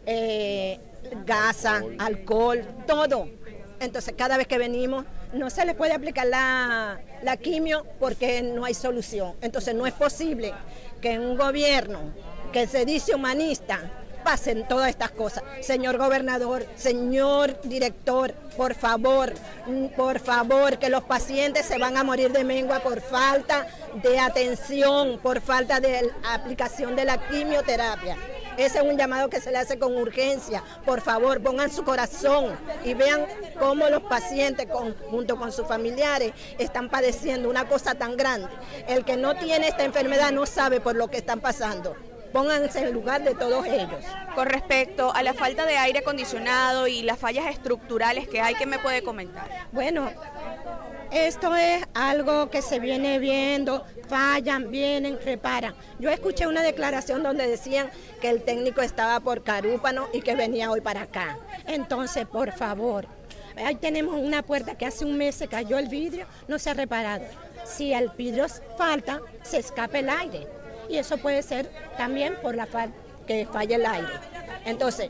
eh, 0.05 0.79
gasa, 1.25 1.83
alcohol, 1.97 2.65
todo. 2.87 3.29
Entonces 3.79 4.13
cada 4.17 4.37
vez 4.37 4.47
que 4.47 4.57
venimos 4.57 5.05
no 5.33 5.49
se 5.49 5.65
le 5.65 5.75
puede 5.75 5.93
aplicar 5.93 6.27
la, 6.27 7.01
la 7.23 7.37
quimio 7.37 7.85
porque 7.99 8.41
no 8.41 8.65
hay 8.65 8.73
solución. 8.73 9.35
Entonces 9.41 9.75
no 9.75 9.85
es 9.85 9.93
posible 9.93 10.53
que 11.01 11.19
un 11.19 11.37
gobierno 11.37 12.13
que 12.51 12.67
se 12.67 12.85
dice 12.85 13.13
humanista 13.13 13.91
pasen 14.25 14.67
todas 14.67 14.89
estas 14.89 15.11
cosas. 15.11 15.43
Señor 15.61 15.97
gobernador, 15.97 16.65
señor 16.75 17.61
director, 17.61 18.33
por 18.57 18.73
favor, 18.73 19.31
por 19.95 20.19
favor, 20.19 20.79
que 20.79 20.89
los 20.89 21.03
pacientes 21.03 21.67
se 21.67 21.77
van 21.77 21.95
a 21.95 22.03
morir 22.03 22.31
de 22.31 22.43
mengua 22.43 22.79
por 22.79 23.01
falta 23.01 23.67
de 24.01 24.19
atención, 24.19 25.19
por 25.21 25.41
falta 25.41 25.79
de 25.79 26.11
aplicación 26.27 26.95
de 26.95 27.05
la 27.05 27.17
quimioterapia. 27.29 28.17
Ese 28.57 28.79
es 28.79 28.83
un 28.83 28.97
llamado 28.97 29.29
que 29.29 29.41
se 29.41 29.51
le 29.51 29.57
hace 29.57 29.77
con 29.77 29.95
urgencia. 29.95 30.63
Por 30.85 31.01
favor, 31.01 31.41
pongan 31.41 31.71
su 31.71 31.83
corazón 31.83 32.57
y 32.83 32.93
vean 32.93 33.25
cómo 33.59 33.89
los 33.89 34.03
pacientes 34.03 34.67
junto 35.09 35.37
con 35.37 35.51
sus 35.51 35.67
familiares 35.67 36.33
están 36.57 36.89
padeciendo 36.89 37.49
una 37.49 37.67
cosa 37.67 37.95
tan 37.95 38.17
grande. 38.17 38.47
El 38.87 39.03
que 39.03 39.17
no 39.17 39.35
tiene 39.35 39.67
esta 39.67 39.83
enfermedad 39.83 40.31
no 40.31 40.45
sabe 40.45 40.79
por 40.79 40.95
lo 40.95 41.09
que 41.09 41.17
están 41.17 41.39
pasando 41.39 41.95
pónganse 42.35 42.79
en 42.79 42.91
lugar 42.91 43.23
de 43.23 43.33
todos 43.33 43.65
ellos. 43.65 44.03
Con 44.35 44.47
respecto 44.47 45.13
a 45.15 45.23
la 45.23 45.33
falta 45.33 45.65
de 45.65 45.77
aire 45.77 45.99
acondicionado 45.99 46.85
y 46.85 47.01
las 47.01 47.17
fallas 47.17 47.45
estructurales 47.47 48.27
que 48.27 48.41
hay, 48.41 48.55
¿qué 48.55 48.65
me 48.65 48.77
puede 48.77 49.03
comentar? 49.03 49.47
Bueno, 49.71 50.11
esto 51.11 51.55
es 51.55 51.83
algo 51.93 52.49
que 52.49 52.61
se 52.61 52.79
viene 52.79 53.19
viendo, 53.19 53.85
fallan, 54.07 54.71
vienen, 54.71 55.19
reparan. 55.23 55.75
Yo 55.99 56.09
escuché 56.09 56.47
una 56.47 56.61
declaración 56.61 57.23
donde 57.23 57.47
decían 57.47 57.89
que 58.21 58.29
el 58.29 58.43
técnico 58.43 58.81
estaba 58.81 59.19
por 59.19 59.43
Carúpano 59.43 60.07
y 60.13 60.21
que 60.21 60.35
venía 60.35 60.71
hoy 60.71 60.81
para 60.81 61.03
acá. 61.03 61.37
Entonces, 61.67 62.25
por 62.25 62.51
favor, 62.51 63.07
ahí 63.57 63.75
tenemos 63.75 64.15
una 64.15 64.43
puerta 64.43 64.75
que 64.77 64.85
hace 64.85 65.05
un 65.05 65.17
mes 65.17 65.35
se 65.35 65.47
cayó 65.47 65.77
el 65.77 65.87
vidrio, 65.87 66.25
no 66.47 66.59
se 66.59 66.69
ha 66.69 66.73
reparado. 66.73 67.25
Si 67.63 67.93
el 67.93 68.09
vidrio 68.09 68.45
falta, 68.77 69.21
se 69.43 69.57
escape 69.57 69.99
el 69.99 70.09
aire 70.09 70.47
y 70.89 70.97
eso 70.97 71.17
puede 71.17 71.41
ser 71.41 71.69
también 71.97 72.35
por 72.41 72.55
la 72.55 72.65
falta 72.65 72.95
que 73.25 73.47
falla 73.51 73.75
el 73.75 73.85
aire. 73.85 74.13
Entonces, 74.65 75.09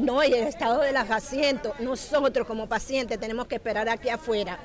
no, 0.00 0.22
y 0.24 0.32
el 0.32 0.46
estado 0.46 0.80
de 0.80 0.92
los 0.92 1.10
asientos, 1.10 1.78
nosotros 1.80 2.46
como 2.46 2.68
pacientes 2.68 3.18
tenemos 3.18 3.46
que 3.46 3.56
esperar 3.56 3.88
aquí 3.88 4.08
afuera, 4.08 4.58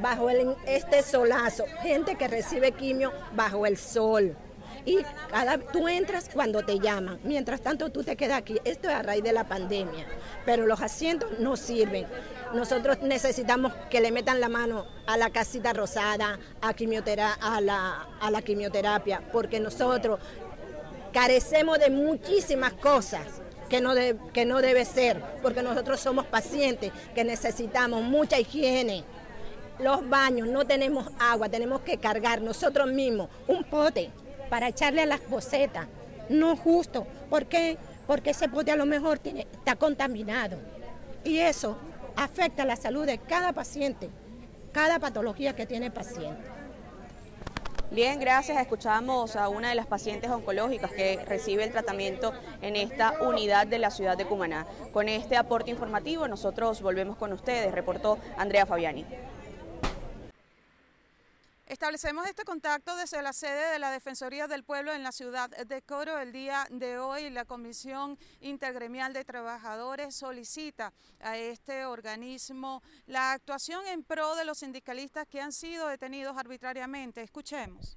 bajo 0.00 0.28
este 0.66 1.02
solazo, 1.02 1.64
gente 1.82 2.16
que 2.16 2.28
recibe 2.28 2.72
quimio 2.72 3.12
bajo 3.34 3.66
el 3.66 3.76
sol 3.76 4.36
y 4.84 4.98
cada, 5.30 5.58
tú 5.58 5.88
entras 5.88 6.28
cuando 6.32 6.64
te 6.64 6.78
llaman. 6.78 7.20
Mientras 7.24 7.60
tanto 7.60 7.90
tú 7.90 8.02
te 8.02 8.16
quedas 8.16 8.38
aquí. 8.38 8.58
Esto 8.64 8.88
es 8.88 8.94
a 8.94 9.02
raíz 9.02 9.22
de 9.22 9.32
la 9.32 9.44
pandemia, 9.48 10.06
pero 10.44 10.66
los 10.66 10.80
asientos 10.80 11.38
no 11.38 11.56
sirven. 11.56 12.06
Nosotros 12.54 12.98
necesitamos 13.02 13.72
que 13.90 14.00
le 14.00 14.10
metan 14.10 14.40
la 14.40 14.48
mano 14.48 14.86
a 15.06 15.16
la 15.16 15.30
casita 15.30 15.72
rosada, 15.72 16.38
a, 16.60 16.70
a, 16.70 17.60
la, 17.60 18.08
a 18.20 18.30
la 18.30 18.42
quimioterapia, 18.42 19.22
porque 19.32 19.60
nosotros 19.60 20.18
carecemos 21.12 21.78
de 21.78 21.90
muchísimas 21.90 22.72
cosas 22.74 23.26
que 23.68 23.80
no, 23.80 23.92
que 24.32 24.44
no 24.44 24.60
debe 24.60 24.84
ser, 24.84 25.22
porque 25.42 25.62
nosotros 25.62 26.00
somos 26.00 26.26
pacientes 26.26 26.90
que 27.14 27.22
necesitamos 27.24 28.02
mucha 28.02 28.38
higiene. 28.38 29.04
Los 29.82 30.08
baños, 30.08 30.48
no 30.48 30.66
tenemos 30.66 31.10
agua, 31.18 31.48
tenemos 31.48 31.80
que 31.80 31.98
cargar 31.98 32.42
nosotros 32.42 32.92
mismos 32.92 33.28
un 33.48 33.64
pote 33.64 34.10
para 34.50 34.68
echarle 34.68 35.02
a 35.02 35.06
las 35.06 35.26
bocetas. 35.28 35.86
No 36.28 36.56
justo. 36.56 37.06
¿Por 37.30 37.46
qué? 37.46 37.78
Porque 38.06 38.30
ese 38.30 38.48
pote 38.48 38.70
a 38.70 38.76
lo 38.76 38.86
mejor 38.86 39.20
está 39.24 39.76
contaminado. 39.76 40.58
Y 41.24 41.38
eso 41.38 41.76
afecta 42.16 42.64
la 42.64 42.76
salud 42.76 43.06
de 43.06 43.18
cada 43.18 43.52
paciente, 43.52 44.10
cada 44.72 44.98
patología 44.98 45.54
que 45.54 45.66
tiene 45.66 45.86
el 45.86 45.92
paciente. 45.92 46.42
Bien, 47.90 48.20
gracias. 48.20 48.60
Escuchamos 48.60 49.34
a 49.34 49.48
una 49.48 49.70
de 49.70 49.74
las 49.74 49.86
pacientes 49.86 50.30
oncológicas 50.30 50.92
que 50.92 51.24
recibe 51.26 51.64
el 51.64 51.72
tratamiento 51.72 52.32
en 52.62 52.76
esta 52.76 53.14
unidad 53.22 53.66
de 53.66 53.80
la 53.80 53.90
ciudad 53.90 54.16
de 54.16 54.26
Cumaná. 54.26 54.64
Con 54.92 55.08
este 55.08 55.36
aporte 55.36 55.70
informativo 55.70 56.28
nosotros 56.28 56.82
volvemos 56.82 57.16
con 57.16 57.32
ustedes, 57.32 57.72
reportó 57.72 58.18
Andrea 58.36 58.64
Fabiani. 58.64 59.04
Establecemos 61.70 62.26
este 62.26 62.42
contacto 62.42 62.96
desde 62.96 63.22
la 63.22 63.32
sede 63.32 63.70
de 63.70 63.78
la 63.78 63.92
Defensoría 63.92 64.48
del 64.48 64.64
Pueblo 64.64 64.92
en 64.92 65.04
la 65.04 65.12
ciudad 65.12 65.48
de 65.50 65.82
Coro. 65.82 66.18
El 66.18 66.32
día 66.32 66.66
de 66.68 66.98
hoy 66.98 67.30
la 67.30 67.44
Comisión 67.44 68.18
Intergremial 68.40 69.12
de 69.12 69.24
Trabajadores 69.24 70.16
solicita 70.16 70.92
a 71.20 71.36
este 71.38 71.84
organismo 71.84 72.82
la 73.06 73.34
actuación 73.34 73.86
en 73.86 74.02
pro 74.02 74.34
de 74.34 74.44
los 74.44 74.58
sindicalistas 74.58 75.28
que 75.28 75.40
han 75.40 75.52
sido 75.52 75.86
detenidos 75.86 76.36
arbitrariamente. 76.36 77.22
Escuchemos. 77.22 77.96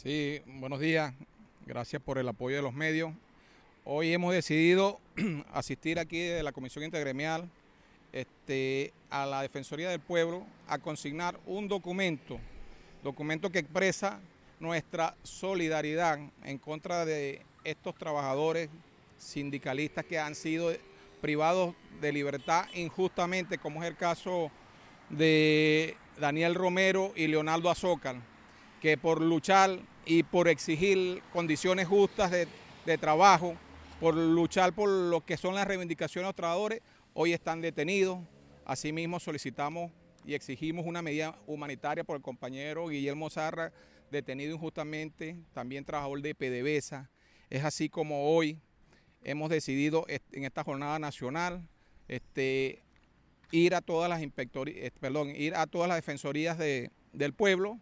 Sí, 0.00 0.40
buenos 0.46 0.78
días. 0.78 1.12
Gracias 1.66 2.00
por 2.00 2.18
el 2.18 2.28
apoyo 2.28 2.54
de 2.54 2.62
los 2.62 2.72
medios. 2.72 3.12
Hoy 3.84 4.12
hemos 4.12 4.32
decidido 4.32 5.00
asistir 5.52 5.98
aquí 5.98 6.20
de 6.20 6.44
la 6.44 6.52
Comisión 6.52 6.84
Intergremial 6.84 7.50
este, 8.12 8.92
a 9.10 9.26
la 9.26 9.42
Defensoría 9.42 9.90
del 9.90 9.98
Pueblo 9.98 10.46
a 10.68 10.78
consignar 10.78 11.36
un 11.46 11.66
documento 11.66 12.38
documento 13.08 13.50
que 13.50 13.60
expresa 13.60 14.20
nuestra 14.60 15.14
solidaridad 15.22 16.18
en 16.44 16.58
contra 16.58 17.06
de 17.06 17.40
estos 17.64 17.94
trabajadores 17.94 18.68
sindicalistas 19.16 20.04
que 20.04 20.18
han 20.18 20.34
sido 20.34 20.70
privados 21.22 21.74
de 22.02 22.12
libertad 22.12 22.66
injustamente, 22.74 23.56
como 23.56 23.82
es 23.82 23.88
el 23.88 23.96
caso 23.96 24.50
de 25.08 25.96
Daniel 26.20 26.54
Romero 26.54 27.14
y 27.16 27.28
Leonardo 27.28 27.70
Azócar, 27.70 28.16
que 28.82 28.98
por 28.98 29.22
luchar 29.22 29.78
y 30.04 30.22
por 30.22 30.46
exigir 30.46 31.22
condiciones 31.32 31.88
justas 31.88 32.30
de, 32.30 32.46
de 32.84 32.98
trabajo, 32.98 33.56
por 34.00 34.14
luchar 34.14 34.74
por 34.74 34.90
lo 34.90 35.24
que 35.24 35.38
son 35.38 35.54
las 35.54 35.66
reivindicaciones 35.66 36.24
de 36.24 36.28
los 36.28 36.36
trabajadores, 36.36 36.82
hoy 37.14 37.32
están 37.32 37.62
detenidos. 37.62 38.18
Asimismo 38.66 39.18
solicitamos 39.18 39.90
y 40.28 40.34
exigimos 40.34 40.84
una 40.84 41.00
medida 41.00 41.34
humanitaria 41.46 42.04
por 42.04 42.14
el 42.14 42.22
compañero 42.22 42.88
Guillermo 42.88 43.30
Zarra, 43.30 43.72
detenido 44.10 44.54
injustamente, 44.54 45.38
también 45.54 45.86
trabajador 45.86 46.20
de 46.20 46.34
PDVSA. 46.34 47.08
Es 47.48 47.64
así 47.64 47.88
como 47.88 48.36
hoy 48.36 48.58
hemos 49.24 49.48
decidido 49.48 50.04
en 50.06 50.44
esta 50.44 50.64
jornada 50.64 50.98
nacional 50.98 51.66
este, 52.08 52.82
ir 53.52 53.74
a 53.74 53.80
todas 53.80 54.10
las 54.10 54.20
eh, 54.20 54.90
perdón, 55.00 55.34
ir 55.34 55.54
a 55.54 55.66
todas 55.66 55.88
las 55.88 55.96
defensorías 55.96 56.58
del 56.58 57.32
pueblo 57.32 57.78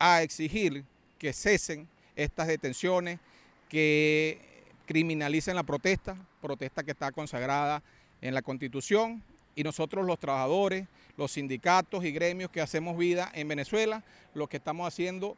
a 0.00 0.24
exigir 0.24 0.84
que 1.18 1.32
cesen 1.32 1.86
estas 2.16 2.48
detenciones, 2.48 3.20
que 3.68 4.40
criminalicen 4.86 5.54
la 5.54 5.62
protesta, 5.62 6.16
protesta 6.42 6.82
que 6.82 6.90
está 6.90 7.12
consagrada 7.12 7.80
en 8.22 8.34
la 8.34 8.42
Constitución 8.42 9.22
y 9.54 9.62
nosotros 9.62 10.06
los 10.06 10.18
trabajadores, 10.18 10.86
los 11.16 11.32
sindicatos 11.32 12.04
y 12.04 12.12
gremios 12.12 12.50
que 12.50 12.60
hacemos 12.60 12.96
vida 12.96 13.30
en 13.34 13.48
Venezuela, 13.48 14.02
lo 14.34 14.48
que 14.48 14.56
estamos 14.56 14.86
haciendo 14.86 15.36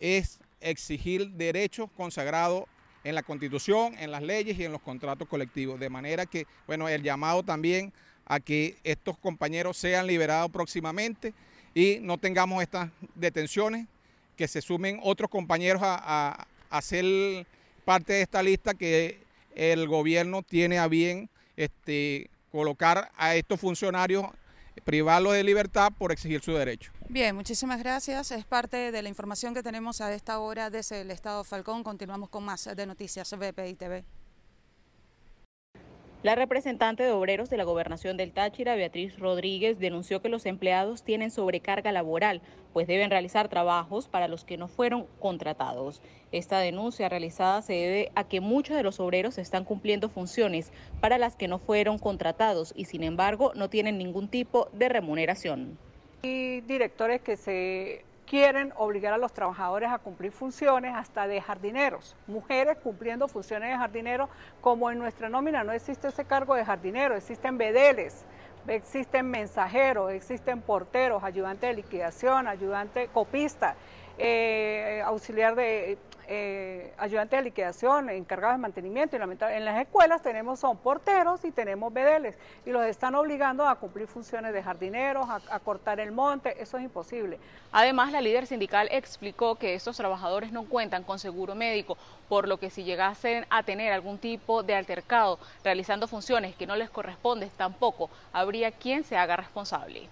es 0.00 0.38
exigir 0.60 1.30
derechos 1.30 1.90
consagrados 1.96 2.64
en 3.04 3.14
la 3.14 3.22
Constitución, 3.22 3.94
en 3.98 4.10
las 4.10 4.22
leyes 4.22 4.58
y 4.58 4.64
en 4.64 4.72
los 4.72 4.80
contratos 4.80 5.28
colectivos. 5.28 5.78
De 5.78 5.90
manera 5.90 6.26
que, 6.26 6.46
bueno, 6.66 6.88
el 6.88 7.02
llamado 7.02 7.42
también 7.42 7.92
a 8.26 8.40
que 8.40 8.78
estos 8.82 9.18
compañeros 9.18 9.76
sean 9.76 10.06
liberados 10.06 10.50
próximamente 10.50 11.34
y 11.74 11.98
no 12.00 12.18
tengamos 12.18 12.62
estas 12.62 12.90
detenciones, 13.14 13.86
que 14.36 14.48
se 14.48 14.62
sumen 14.62 14.98
otros 15.02 15.30
compañeros 15.30 15.82
a, 15.84 16.46
ser 16.82 17.46
parte 17.84 18.14
de 18.14 18.22
esta 18.22 18.42
lista 18.42 18.74
que 18.74 19.20
el 19.54 19.86
gobierno 19.86 20.42
tiene 20.42 20.78
a 20.78 20.88
bien 20.88 21.28
este, 21.56 22.30
colocar 22.54 23.10
a 23.16 23.34
estos 23.34 23.58
funcionarios 23.58 24.26
privarlos 24.84 25.32
de 25.32 25.42
libertad 25.42 25.90
por 25.98 26.12
exigir 26.12 26.40
su 26.40 26.52
derecho. 26.52 26.92
Bien, 27.08 27.34
muchísimas 27.34 27.80
gracias. 27.80 28.30
Es 28.30 28.44
parte 28.44 28.92
de 28.92 29.02
la 29.02 29.08
información 29.08 29.54
que 29.54 29.62
tenemos 29.62 30.00
a 30.00 30.12
esta 30.14 30.38
hora 30.38 30.70
desde 30.70 31.00
el 31.00 31.10
Estado 31.10 31.42
Falcón. 31.42 31.82
Continuamos 31.82 32.28
con 32.28 32.44
más 32.44 32.70
de 32.76 32.86
Noticias 32.86 33.34
BPI 33.36 33.74
TV. 33.74 34.04
La 36.24 36.34
representante 36.34 37.02
de 37.02 37.10
obreros 37.10 37.50
de 37.50 37.58
la 37.58 37.64
gobernación 37.64 38.16
del 38.16 38.32
Táchira, 38.32 38.76
Beatriz 38.76 39.18
Rodríguez, 39.18 39.78
denunció 39.78 40.22
que 40.22 40.30
los 40.30 40.46
empleados 40.46 41.02
tienen 41.02 41.30
sobrecarga 41.30 41.92
laboral, 41.92 42.40
pues 42.72 42.86
deben 42.86 43.10
realizar 43.10 43.50
trabajos 43.50 44.08
para 44.08 44.26
los 44.26 44.42
que 44.42 44.56
no 44.56 44.66
fueron 44.66 45.06
contratados. 45.20 46.00
Esta 46.32 46.60
denuncia 46.60 47.10
realizada 47.10 47.60
se 47.60 47.74
debe 47.74 48.12
a 48.14 48.24
que 48.24 48.40
muchos 48.40 48.74
de 48.74 48.82
los 48.82 49.00
obreros 49.00 49.36
están 49.36 49.66
cumpliendo 49.66 50.08
funciones 50.08 50.72
para 50.98 51.18
las 51.18 51.36
que 51.36 51.46
no 51.46 51.58
fueron 51.58 51.98
contratados 51.98 52.72
y 52.74 52.86
sin 52.86 53.02
embargo 53.02 53.52
no 53.54 53.68
tienen 53.68 53.98
ningún 53.98 54.28
tipo 54.28 54.70
de 54.72 54.88
remuneración. 54.88 55.76
Y 56.22 56.62
directores 56.62 57.20
que 57.20 57.36
se 57.36 58.02
quieren 58.26 58.72
obligar 58.76 59.12
a 59.12 59.18
los 59.18 59.32
trabajadores 59.32 59.90
a 59.90 59.98
cumplir 59.98 60.32
funciones 60.32 60.94
hasta 60.94 61.26
de 61.26 61.40
jardineros, 61.40 62.16
mujeres 62.26 62.78
cumpliendo 62.82 63.28
funciones 63.28 63.70
de 63.70 63.76
jardineros, 63.76 64.28
como 64.60 64.90
en 64.90 64.98
nuestra 64.98 65.28
nómina 65.28 65.64
no 65.64 65.72
existe 65.72 66.08
ese 66.08 66.24
cargo 66.24 66.54
de 66.54 66.64
jardinero, 66.64 67.14
existen 67.14 67.58
bedeles, 67.58 68.24
existen 68.66 69.30
mensajeros, 69.30 70.12
existen 70.12 70.62
porteros, 70.62 71.22
ayudantes 71.22 71.68
de 71.70 71.76
liquidación, 71.76 72.48
ayudante 72.48 73.08
copista, 73.08 73.76
eh, 74.18 75.02
auxiliar 75.04 75.54
de 75.54 75.98
eh, 76.26 76.94
ayudantes 76.96 77.38
de 77.38 77.44
liquidación, 77.44 78.08
encargados 78.08 78.56
de 78.56 78.62
mantenimiento. 78.62 79.16
Y 79.16 79.20
en 79.20 79.64
las 79.64 79.80
escuelas 79.80 80.22
tenemos 80.22 80.58
son 80.58 80.78
porteros 80.78 81.44
y 81.44 81.50
tenemos 81.50 81.92
bedeles 81.92 82.34
y 82.64 82.70
los 82.70 82.84
están 82.86 83.14
obligando 83.14 83.66
a 83.66 83.74
cumplir 83.74 84.06
funciones 84.06 84.54
de 84.54 84.62
jardineros, 84.62 85.28
a, 85.28 85.58
cortar 85.60 86.00
el 86.00 86.12
monte, 86.12 86.62
eso 86.62 86.78
es 86.78 86.84
imposible. 86.84 87.38
Además, 87.72 88.10
la 88.12 88.20
líder 88.20 88.46
sindical 88.46 88.88
explicó 88.90 89.56
que 89.56 89.74
estos 89.74 89.96
trabajadores 89.96 90.50
no 90.52 90.64
cuentan 90.64 91.02
con 91.02 91.18
seguro 91.18 91.54
médico, 91.54 91.98
por 92.28 92.48
lo 92.48 92.58
que 92.58 92.70
si 92.70 92.84
llegasen 92.84 93.44
a 93.50 93.62
tener 93.62 93.92
algún 93.92 94.18
tipo 94.18 94.62
de 94.62 94.74
altercado 94.74 95.38
realizando 95.62 96.08
funciones 96.08 96.56
que 96.56 96.66
no 96.66 96.76
les 96.76 96.88
corresponden, 96.88 97.50
tampoco 97.56 98.08
habría 98.32 98.72
quien 98.72 99.04
se 99.04 99.16
haga 99.16 99.36
responsable. 99.36 100.08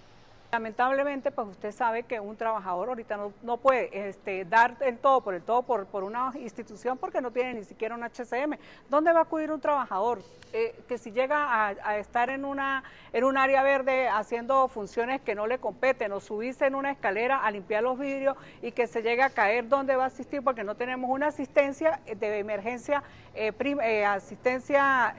Lamentablemente, 0.53 1.31
pues 1.31 1.47
usted 1.47 1.71
sabe 1.71 2.03
que 2.03 2.19
un 2.19 2.37
trabajador 2.37 2.89
ahorita 2.89 3.17
no, 3.41 3.57
puede 3.57 4.07
este, 4.07 4.45
dar 4.45 4.77
el 4.81 4.99
todo 4.99 5.21
por 5.21 5.33
el 5.33 5.41
todo 5.41 5.63
por, 5.63 5.87
por, 5.87 6.03
una 6.03 6.31
institución 6.35 6.99
porque 6.99 7.21
no 7.21 7.31
tiene 7.31 7.55
ni 7.55 7.63
siquiera 7.63 7.95
un 7.95 8.03
HCM. 8.03 8.59
¿Dónde 8.87 9.11
va 9.13 9.21
a 9.21 9.23
acudir 9.23 9.51
un 9.51 9.59
trabajador 9.59 10.21
eh, 10.53 10.75
que 10.87 10.99
si 10.99 11.11
llega 11.11 11.69
a, 11.69 11.97
estar 11.97 12.29
en, 12.29 12.45
una, 12.45 12.83
en 13.13 13.23
un 13.23 13.35
área 13.35 13.63
verde 13.63 14.07
haciendo 14.07 14.67
funciones 14.67 15.21
que 15.21 15.33
no 15.33 15.47
le 15.47 15.57
competen 15.57 16.11
o 16.11 16.19
subirse 16.19 16.67
en 16.67 16.75
una 16.75 16.91
escalera 16.91 17.43
a 17.43 17.49
limpiar 17.49 17.81
los 17.81 17.97
vidrios 17.97 18.37
y 18.61 18.73
que 18.73 18.85
se 18.85 19.01
llegue 19.01 19.23
a 19.23 19.31
caer, 19.31 19.67
¿dónde 19.67 19.95
va 19.95 20.03
a 20.03 20.07
asistir? 20.07 20.43
Porque 20.43 20.63
no 20.63 20.75
tenemos 20.75 21.09
una 21.09 21.29
asistencia 21.29 21.99
de 22.05 22.37
emergencia, 22.37 23.01
eh, 23.33 23.51
eh, 23.59 24.05
asistencia, 24.05 25.15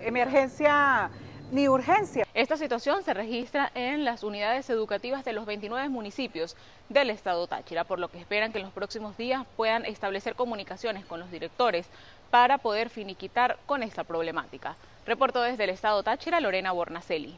emergencia 0.00 1.10
ni 1.52 1.68
urgencia. 1.68 2.26
Esta 2.32 2.56
situación 2.56 3.04
se 3.04 3.12
registra 3.12 3.70
en 3.74 4.04
las 4.04 4.24
unidades 4.24 4.70
educativas 4.70 5.22
de 5.22 5.34
los 5.34 5.44
29 5.44 5.90
municipios 5.90 6.56
del 6.88 7.10
estado 7.10 7.46
Táchira, 7.46 7.84
por 7.84 7.98
lo 7.98 8.08
que 8.08 8.18
esperan 8.18 8.52
que 8.52 8.58
en 8.58 8.64
los 8.64 8.72
próximos 8.72 9.18
días 9.18 9.46
puedan 9.54 9.84
establecer 9.84 10.34
comunicaciones 10.34 11.04
con 11.04 11.20
los 11.20 11.30
directores 11.30 11.86
para 12.30 12.56
poder 12.56 12.88
finiquitar 12.88 13.58
con 13.66 13.82
esta 13.82 14.02
problemática. 14.02 14.76
Reporto 15.06 15.42
desde 15.42 15.64
el 15.64 15.70
estado 15.70 16.02
Táchira, 16.02 16.40
Lorena 16.40 16.72
Bornacelli. 16.72 17.36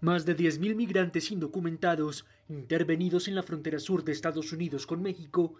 Más 0.00 0.24
de 0.24 0.34
10.000 0.34 0.74
migrantes 0.74 1.30
indocumentados 1.30 2.24
intervenidos 2.48 3.28
en 3.28 3.34
la 3.34 3.42
frontera 3.42 3.78
sur 3.78 4.02
de 4.02 4.12
Estados 4.12 4.50
Unidos 4.52 4.86
con 4.86 5.02
México 5.02 5.52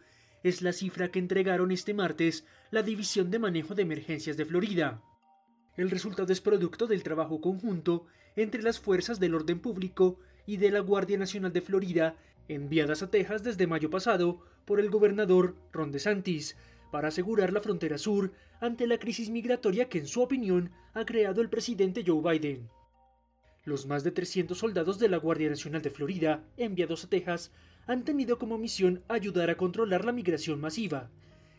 es 0.43 0.63
la 0.63 0.73
cifra 0.73 1.11
que 1.11 1.19
entregaron 1.19 1.71
este 1.71 1.93
martes 1.93 2.47
la 2.71 2.83
División 2.83 3.31
de 3.31 3.39
Manejo 3.39 3.75
de 3.75 3.83
Emergencias 3.83 4.39
de 4.39 4.47
Florida. 4.47 5.03
El 5.81 5.91
resultado 5.91 6.31
es 6.31 6.43
producto 6.43 6.87
del 6.87 7.03
trabajo 7.03 7.41
conjunto 7.41 8.05
entre 8.37 8.63
las 8.63 8.79
fuerzas 8.79 9.19
del 9.19 9.35
orden 9.35 9.61
público 9.61 10.19
y 10.45 10.59
de 10.59 10.71
la 10.71 10.81
Guardia 10.81 11.17
Nacional 11.17 11.55
de 11.55 11.63
Florida, 11.63 12.17
enviadas 12.49 13.03
a 13.03 13.11
Texas 13.11 13.43
desde 13.43 13.67
mayo 13.67 13.89
pasado 13.89 14.45
por 14.67 14.79
el 14.79 14.91
gobernador 14.91 15.57
Ron 15.73 15.91
DeSantis, 15.91 16.55
para 16.93 17.09
asegurar 17.09 17.55
la 17.55 17.63
frontera 17.63 17.97
sur 17.97 18.31
ante 18.61 18.87
la 18.87 18.99
crisis 18.99 19.31
migratoria 19.31 19.89
que 19.89 19.97
en 19.97 20.07
su 20.07 20.21
opinión 20.21 20.71
ha 20.93 21.07
creado 21.07 21.41
el 21.41 21.49
presidente 21.49 22.05
Joe 22.07 22.21
Biden. 22.21 22.69
Los 23.65 23.87
más 23.87 24.05
de 24.05 24.11
300 24.11 24.59
soldados 24.59 24.99
de 24.99 25.09
la 25.09 25.17
Guardia 25.17 25.49
Nacional 25.49 25.81
de 25.81 25.89
Florida, 25.89 26.45
enviados 26.59 27.05
a 27.05 27.09
Texas, 27.09 27.53
han 27.87 28.05
tenido 28.05 28.39
como 28.39 28.59
misión 28.59 29.03
ayudar 29.09 29.49
a 29.49 29.57
controlar 29.57 30.05
la 30.05 30.13
migración 30.13 30.61
masiva, 30.61 31.09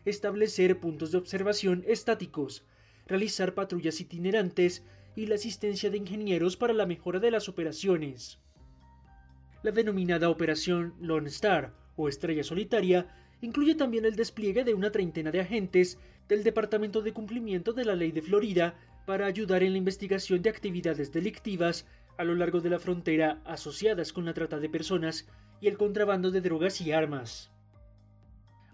establecer 0.06 0.80
puntos 0.80 1.12
de 1.12 1.18
observación 1.18 1.84
estáticos, 1.88 2.64
realizar 3.08 3.54
patrullas 3.54 4.00
itinerantes 4.02 4.84
y 5.16 5.26
la 5.26 5.36
asistencia 5.36 5.90
de 5.90 5.98
ingenieros 5.98 6.58
para 6.58 6.74
la 6.74 6.86
mejora 6.86 7.20
de 7.20 7.32
las 7.32 7.50
operaciones. 7.50 8.40
La 9.64 9.72
denominada 9.72 10.30
Operación 10.30 10.94
Lone 11.00 11.30
Star 11.30 11.74
o 11.96 12.08
Estrella 12.08 12.44
Solitaria 12.44 13.08
incluye 13.42 13.76
también 13.76 14.06
el 14.06 14.16
despliegue 14.16 14.64
de 14.64 14.74
una 14.74 14.92
treintena 14.92 15.32
de 15.32 15.42
agentes 15.42 16.00
del 16.28 16.44
Departamento 16.44 17.02
de 17.02 17.14
Cumplimiento 17.14 17.74
de 17.74 17.86
la 17.86 17.96
Ley 17.96 18.12
de 18.12 18.22
Florida 18.22 18.76
para 19.06 19.26
ayudar 19.26 19.64
en 19.64 19.74
la 19.74 19.78
investigación 19.78 20.42
de 20.42 20.50
actividades 20.50 21.12
delictivas 21.12 21.86
a 22.18 22.24
lo 22.24 22.36
largo 22.36 22.62
de 22.62 22.70
la 22.70 22.80
frontera 22.80 23.42
asociadas 23.46 24.14
con 24.14 24.26
la 24.26 24.34
trata 24.34 24.60
de 24.60 24.70
personas 24.70 25.28
y 25.60 25.68
el 25.68 25.78
contrabando 25.78 26.32
de 26.32 26.42
drogas 26.42 26.82
y 26.82 26.92
armas. 26.92 27.52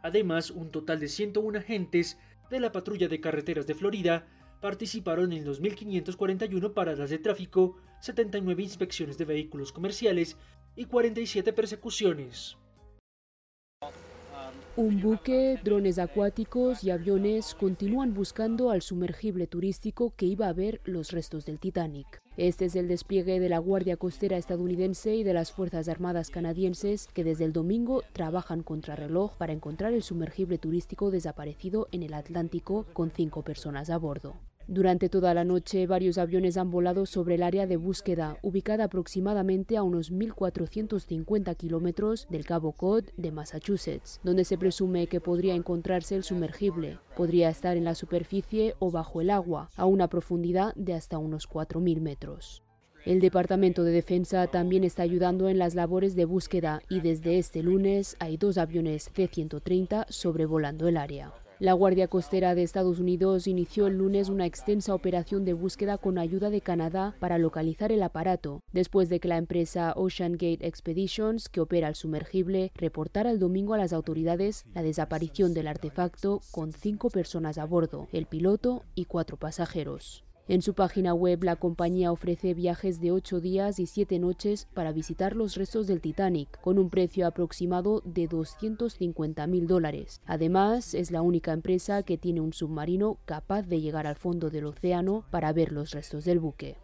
Además, 0.03 0.51
un 0.51 0.69
total 0.71 0.99
de 0.99 1.07
101 1.07 1.59
agentes 1.59 2.17
de 2.49 2.59
la 2.59 2.71
Patrulla 2.71 3.07
de 3.07 3.19
Carreteras 3.19 3.67
de 3.67 3.75
Florida 3.75 4.27
participaron 4.61 5.33
en 5.33 5.45
2.541 5.45 6.73
paradas 6.73 7.09
de 7.09 7.19
tráfico, 7.19 7.77
79 8.01 8.63
inspecciones 8.63 9.17
de 9.17 9.25
vehículos 9.25 9.71
comerciales 9.71 10.37
y 10.75 10.85
47 10.85 11.53
persecuciones. 11.53 12.57
Un 14.75 15.01
buque, 15.01 15.59
drones 15.63 15.97
acuáticos 15.97 16.83
y 16.83 16.91
aviones 16.91 17.55
continúan 17.55 18.13
buscando 18.13 18.69
al 18.69 18.81
sumergible 18.81 19.47
turístico 19.47 20.13
que 20.15 20.27
iba 20.27 20.47
a 20.47 20.53
ver 20.53 20.81
los 20.85 21.11
restos 21.11 21.45
del 21.45 21.59
Titanic. 21.59 22.21
Este 22.37 22.65
es 22.65 22.75
el 22.75 22.87
despliegue 22.87 23.39
de 23.39 23.49
la 23.49 23.57
Guardia 23.57 23.97
Costera 23.97 24.37
estadounidense 24.37 25.15
y 25.15 25.23
de 25.23 25.33
las 25.33 25.51
Fuerzas 25.51 25.87
Armadas 25.87 26.29
canadienses 26.29 27.07
que 27.07 27.23
desde 27.23 27.45
el 27.45 27.51
domingo 27.51 28.03
trabajan 28.13 28.61
contra 28.61 28.95
reloj 28.95 29.35
para 29.37 29.53
encontrar 29.53 29.91
el 29.93 30.03
sumergible 30.03 30.59
turístico 30.59 31.09
desaparecido 31.09 31.87
en 31.91 32.03
el 32.03 32.13
Atlántico 32.13 32.85
con 32.93 33.09
cinco 33.09 33.41
personas 33.41 33.89
a 33.89 33.97
bordo. 33.97 34.35
Durante 34.69 35.07
toda 35.07 35.33
la 35.33 35.45
noche, 35.45 35.87
varios 35.87 36.17
aviones 36.17 36.57
han 36.57 36.69
volado 36.69 37.05
sobre 37.05 37.35
el 37.35 37.43
área 37.43 37.65
de 37.67 37.77
búsqueda, 37.77 38.37
ubicada 38.41 38.83
aproximadamente 38.83 39.77
a 39.77 39.83
unos 39.83 40.11
1.450 40.11 41.55
kilómetros 41.55 42.27
del 42.29 42.45
Cabo 42.45 42.73
Cod 42.73 43.05
de 43.15 43.31
Massachusetts, 43.31 44.19
donde 44.25 44.43
se 44.43 44.57
presume 44.57 45.07
que 45.07 45.21
podría 45.21 45.55
encontrarse 45.55 46.15
el 46.17 46.23
sumergible. 46.23 46.99
Podría 47.15 47.47
estar 47.49 47.77
en 47.77 47.85
la 47.85 47.95
superficie 47.95 48.75
o 48.79 48.91
bajo 48.91 49.21
el 49.21 49.29
agua, 49.29 49.69
a 49.77 49.85
una 49.85 50.09
profundidad 50.09 50.75
de 50.75 50.95
hasta 50.95 51.17
unos 51.17 51.47
4.000 51.47 52.01
metros. 52.01 52.61
El 53.05 53.21
Departamento 53.21 53.85
de 53.85 53.93
Defensa 53.93 54.47
también 54.47 54.83
está 54.83 55.03
ayudando 55.03 55.47
en 55.47 55.59
las 55.59 55.75
labores 55.75 56.13
de 56.13 56.25
búsqueda 56.25 56.81
y 56.89 56.99
desde 56.99 57.37
este 57.37 57.63
lunes 57.63 58.17
hay 58.19 58.35
dos 58.35 58.57
aviones 58.57 59.09
C-130 59.15 60.07
sobrevolando 60.09 60.89
el 60.89 60.97
área. 60.97 61.31
La 61.59 61.73
Guardia 61.73 62.07
Costera 62.07 62.53
de 62.53 62.61
Estados 62.61 62.99
Unidos 62.99 63.47
inició 63.47 63.87
el 63.87 63.97
lunes 63.97 64.29
una 64.29 64.45
extensa 64.45 64.93
operación 64.93 65.43
de 65.43 65.53
búsqueda 65.53 65.97
con 65.97 66.19
ayuda 66.19 66.51
de 66.51 66.61
Canadá 66.61 67.15
para 67.19 67.39
localizar 67.39 67.91
el 67.91 68.03
aparato, 68.03 68.61
después 68.73 69.09
de 69.09 69.19
que 69.19 69.27
la 69.27 69.37
empresa 69.37 69.93
Ocean 69.95 70.33
Gate 70.33 70.67
Expeditions, 70.67 71.49
que 71.49 71.59
opera 71.59 71.87
el 71.87 71.95
sumergible, 71.95 72.71
reportara 72.75 73.31
el 73.31 73.39
domingo 73.39 73.73
a 73.73 73.79
las 73.79 73.91
autoridades 73.91 74.65
la 74.75 74.83
desaparición 74.83 75.55
del 75.55 75.67
artefacto 75.67 76.41
con 76.51 76.73
cinco 76.73 77.09
personas 77.09 77.57
a 77.57 77.65
bordo, 77.65 78.07
el 78.11 78.27
piloto 78.27 78.83
y 78.93 79.05
cuatro 79.05 79.37
pasajeros. 79.37 80.26
En 80.49 80.61
su 80.61 80.75
página 80.75 81.13
web, 81.13 81.43
la 81.43 81.57
compañía 81.57 82.09
ofrece 82.09 82.53
viajes 82.53 83.01
de 83.01 83.11
ocho 83.11 83.41
días 83.41 83.79
y 83.79 83.85
siete 83.85 84.17
noches 84.17 84.65
para 84.73 84.93
visitar 84.93 85.35
los 85.35 85.55
restos 85.55 85.87
del 85.87 85.99
Titanic, 85.99 86.61
con 86.61 86.79
un 86.79 86.89
precio 86.89 87.27
aproximado 87.27 88.01
de 88.05 88.27
250 88.27 89.45
mil 89.45 89.67
dólares. 89.67 90.21
Además, 90.25 90.93
es 90.93 91.11
la 91.11 91.21
única 91.21 91.51
empresa 91.51 92.01
que 92.03 92.17
tiene 92.17 92.39
un 92.39 92.53
submarino 92.53 93.17
capaz 93.25 93.63
de 93.63 93.81
llegar 93.81 94.07
al 94.07 94.15
fondo 94.15 94.49
del 94.49 94.67
océano 94.67 95.25
para 95.31 95.51
ver 95.51 95.73
los 95.73 95.91
restos 95.91 96.23
del 96.23 96.39
buque. 96.39 96.77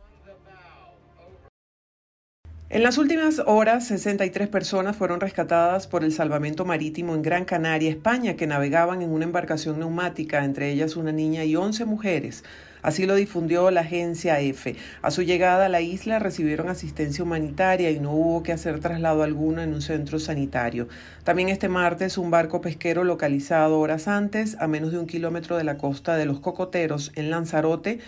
En 2.70 2.84
las 2.84 2.98
últimas 2.98 3.40
horas, 3.46 3.88
63 3.88 4.50
personas 4.50 4.98
fueron 4.98 5.22
rescatadas 5.22 5.88
por 5.88 6.04
el 6.04 6.12
salvamento 6.12 6.66
marítimo 6.66 7.16
en 7.16 7.22
Gran 7.22 7.46
Canaria, 7.46 7.92
España, 7.92 8.36
que 8.36 8.48
navegaban 8.48 9.02
en 9.02 9.12
una 9.12 9.24
embarcación 9.24 9.80
neumática, 9.80 10.44
entre 10.44 10.72
ellas 10.72 10.98
una 10.98 11.14
niña 11.14 11.46
y 11.46 11.56
11 11.56 11.86
mujeres 11.86 12.44
Así 12.84 13.06
lo 13.06 13.16
difundió 13.16 13.72
la 13.72 13.82
agencia 13.82 14.40
EFE. 14.42 14.76
A 15.02 15.10
su 15.10 15.24
llegada 15.24 15.66
a 15.66 15.70
la 15.70 15.82
isla 15.82 16.20
recibieron 16.20 16.70
asistencia 16.70 17.24
humanitaria 17.24 17.90
y 17.92 18.00
no 18.00 18.12
hubo 18.12 18.44
que 18.44 18.52
hacer 18.52 18.80
traslado 18.82 19.24
alguno 19.24 19.62
en 19.62 19.74
un 19.74 19.82
centro 19.82 20.20
sanitario. 20.20 20.90
También 21.24 21.48
este 21.48 21.70
martes 21.70 22.18
un 22.18 22.30
barco 22.30 22.60
pesquero 22.60 23.06
localizado 23.06 23.80
horas 23.80 24.10
antes, 24.10 24.58
a 24.60 24.68
menos 24.68 24.92
de 24.92 25.00
un 25.00 25.08
kilómetro 25.08 25.58
de 25.58 25.64
la 25.64 25.78
costa 25.78 26.18
de 26.18 26.26
los 26.26 26.42
Cocoteros, 26.42 27.14
en 27.16 27.30
Lanzarote, 27.30 28.00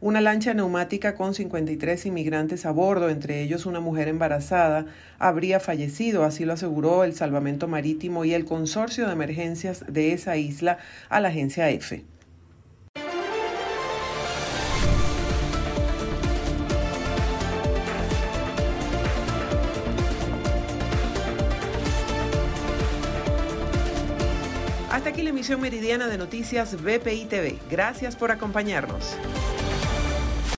una 0.00 0.20
lancha 0.20 0.52
neumática 0.52 1.14
con 1.14 1.32
53 1.32 2.06
inmigrantes 2.06 2.66
a 2.66 2.72
bordo, 2.72 3.08
entre 3.08 3.40
ellos 3.40 3.66
una 3.66 3.78
mujer 3.78 4.08
embarazada, 4.08 4.86
habría 5.18 5.60
fallecido, 5.60 6.24
así 6.24 6.44
lo 6.44 6.54
aseguró 6.54 7.04
el 7.04 7.14
Salvamento 7.14 7.68
Marítimo 7.68 8.24
y 8.24 8.34
el 8.34 8.44
Consorcio 8.44 9.06
de 9.06 9.12
Emergencias 9.12 9.84
de 9.88 10.12
esa 10.12 10.36
isla 10.36 10.78
a 11.08 11.20
la 11.20 11.28
agencia 11.28 11.70
EFE. 11.70 12.04
Emisión 25.44 25.60
meridiana 25.60 26.08
de 26.08 26.16
noticias 26.16 26.74
BPI 26.82 27.26
TV. 27.26 27.58
Gracias 27.70 28.16
por 28.16 28.32
acompañarnos. 28.32 29.14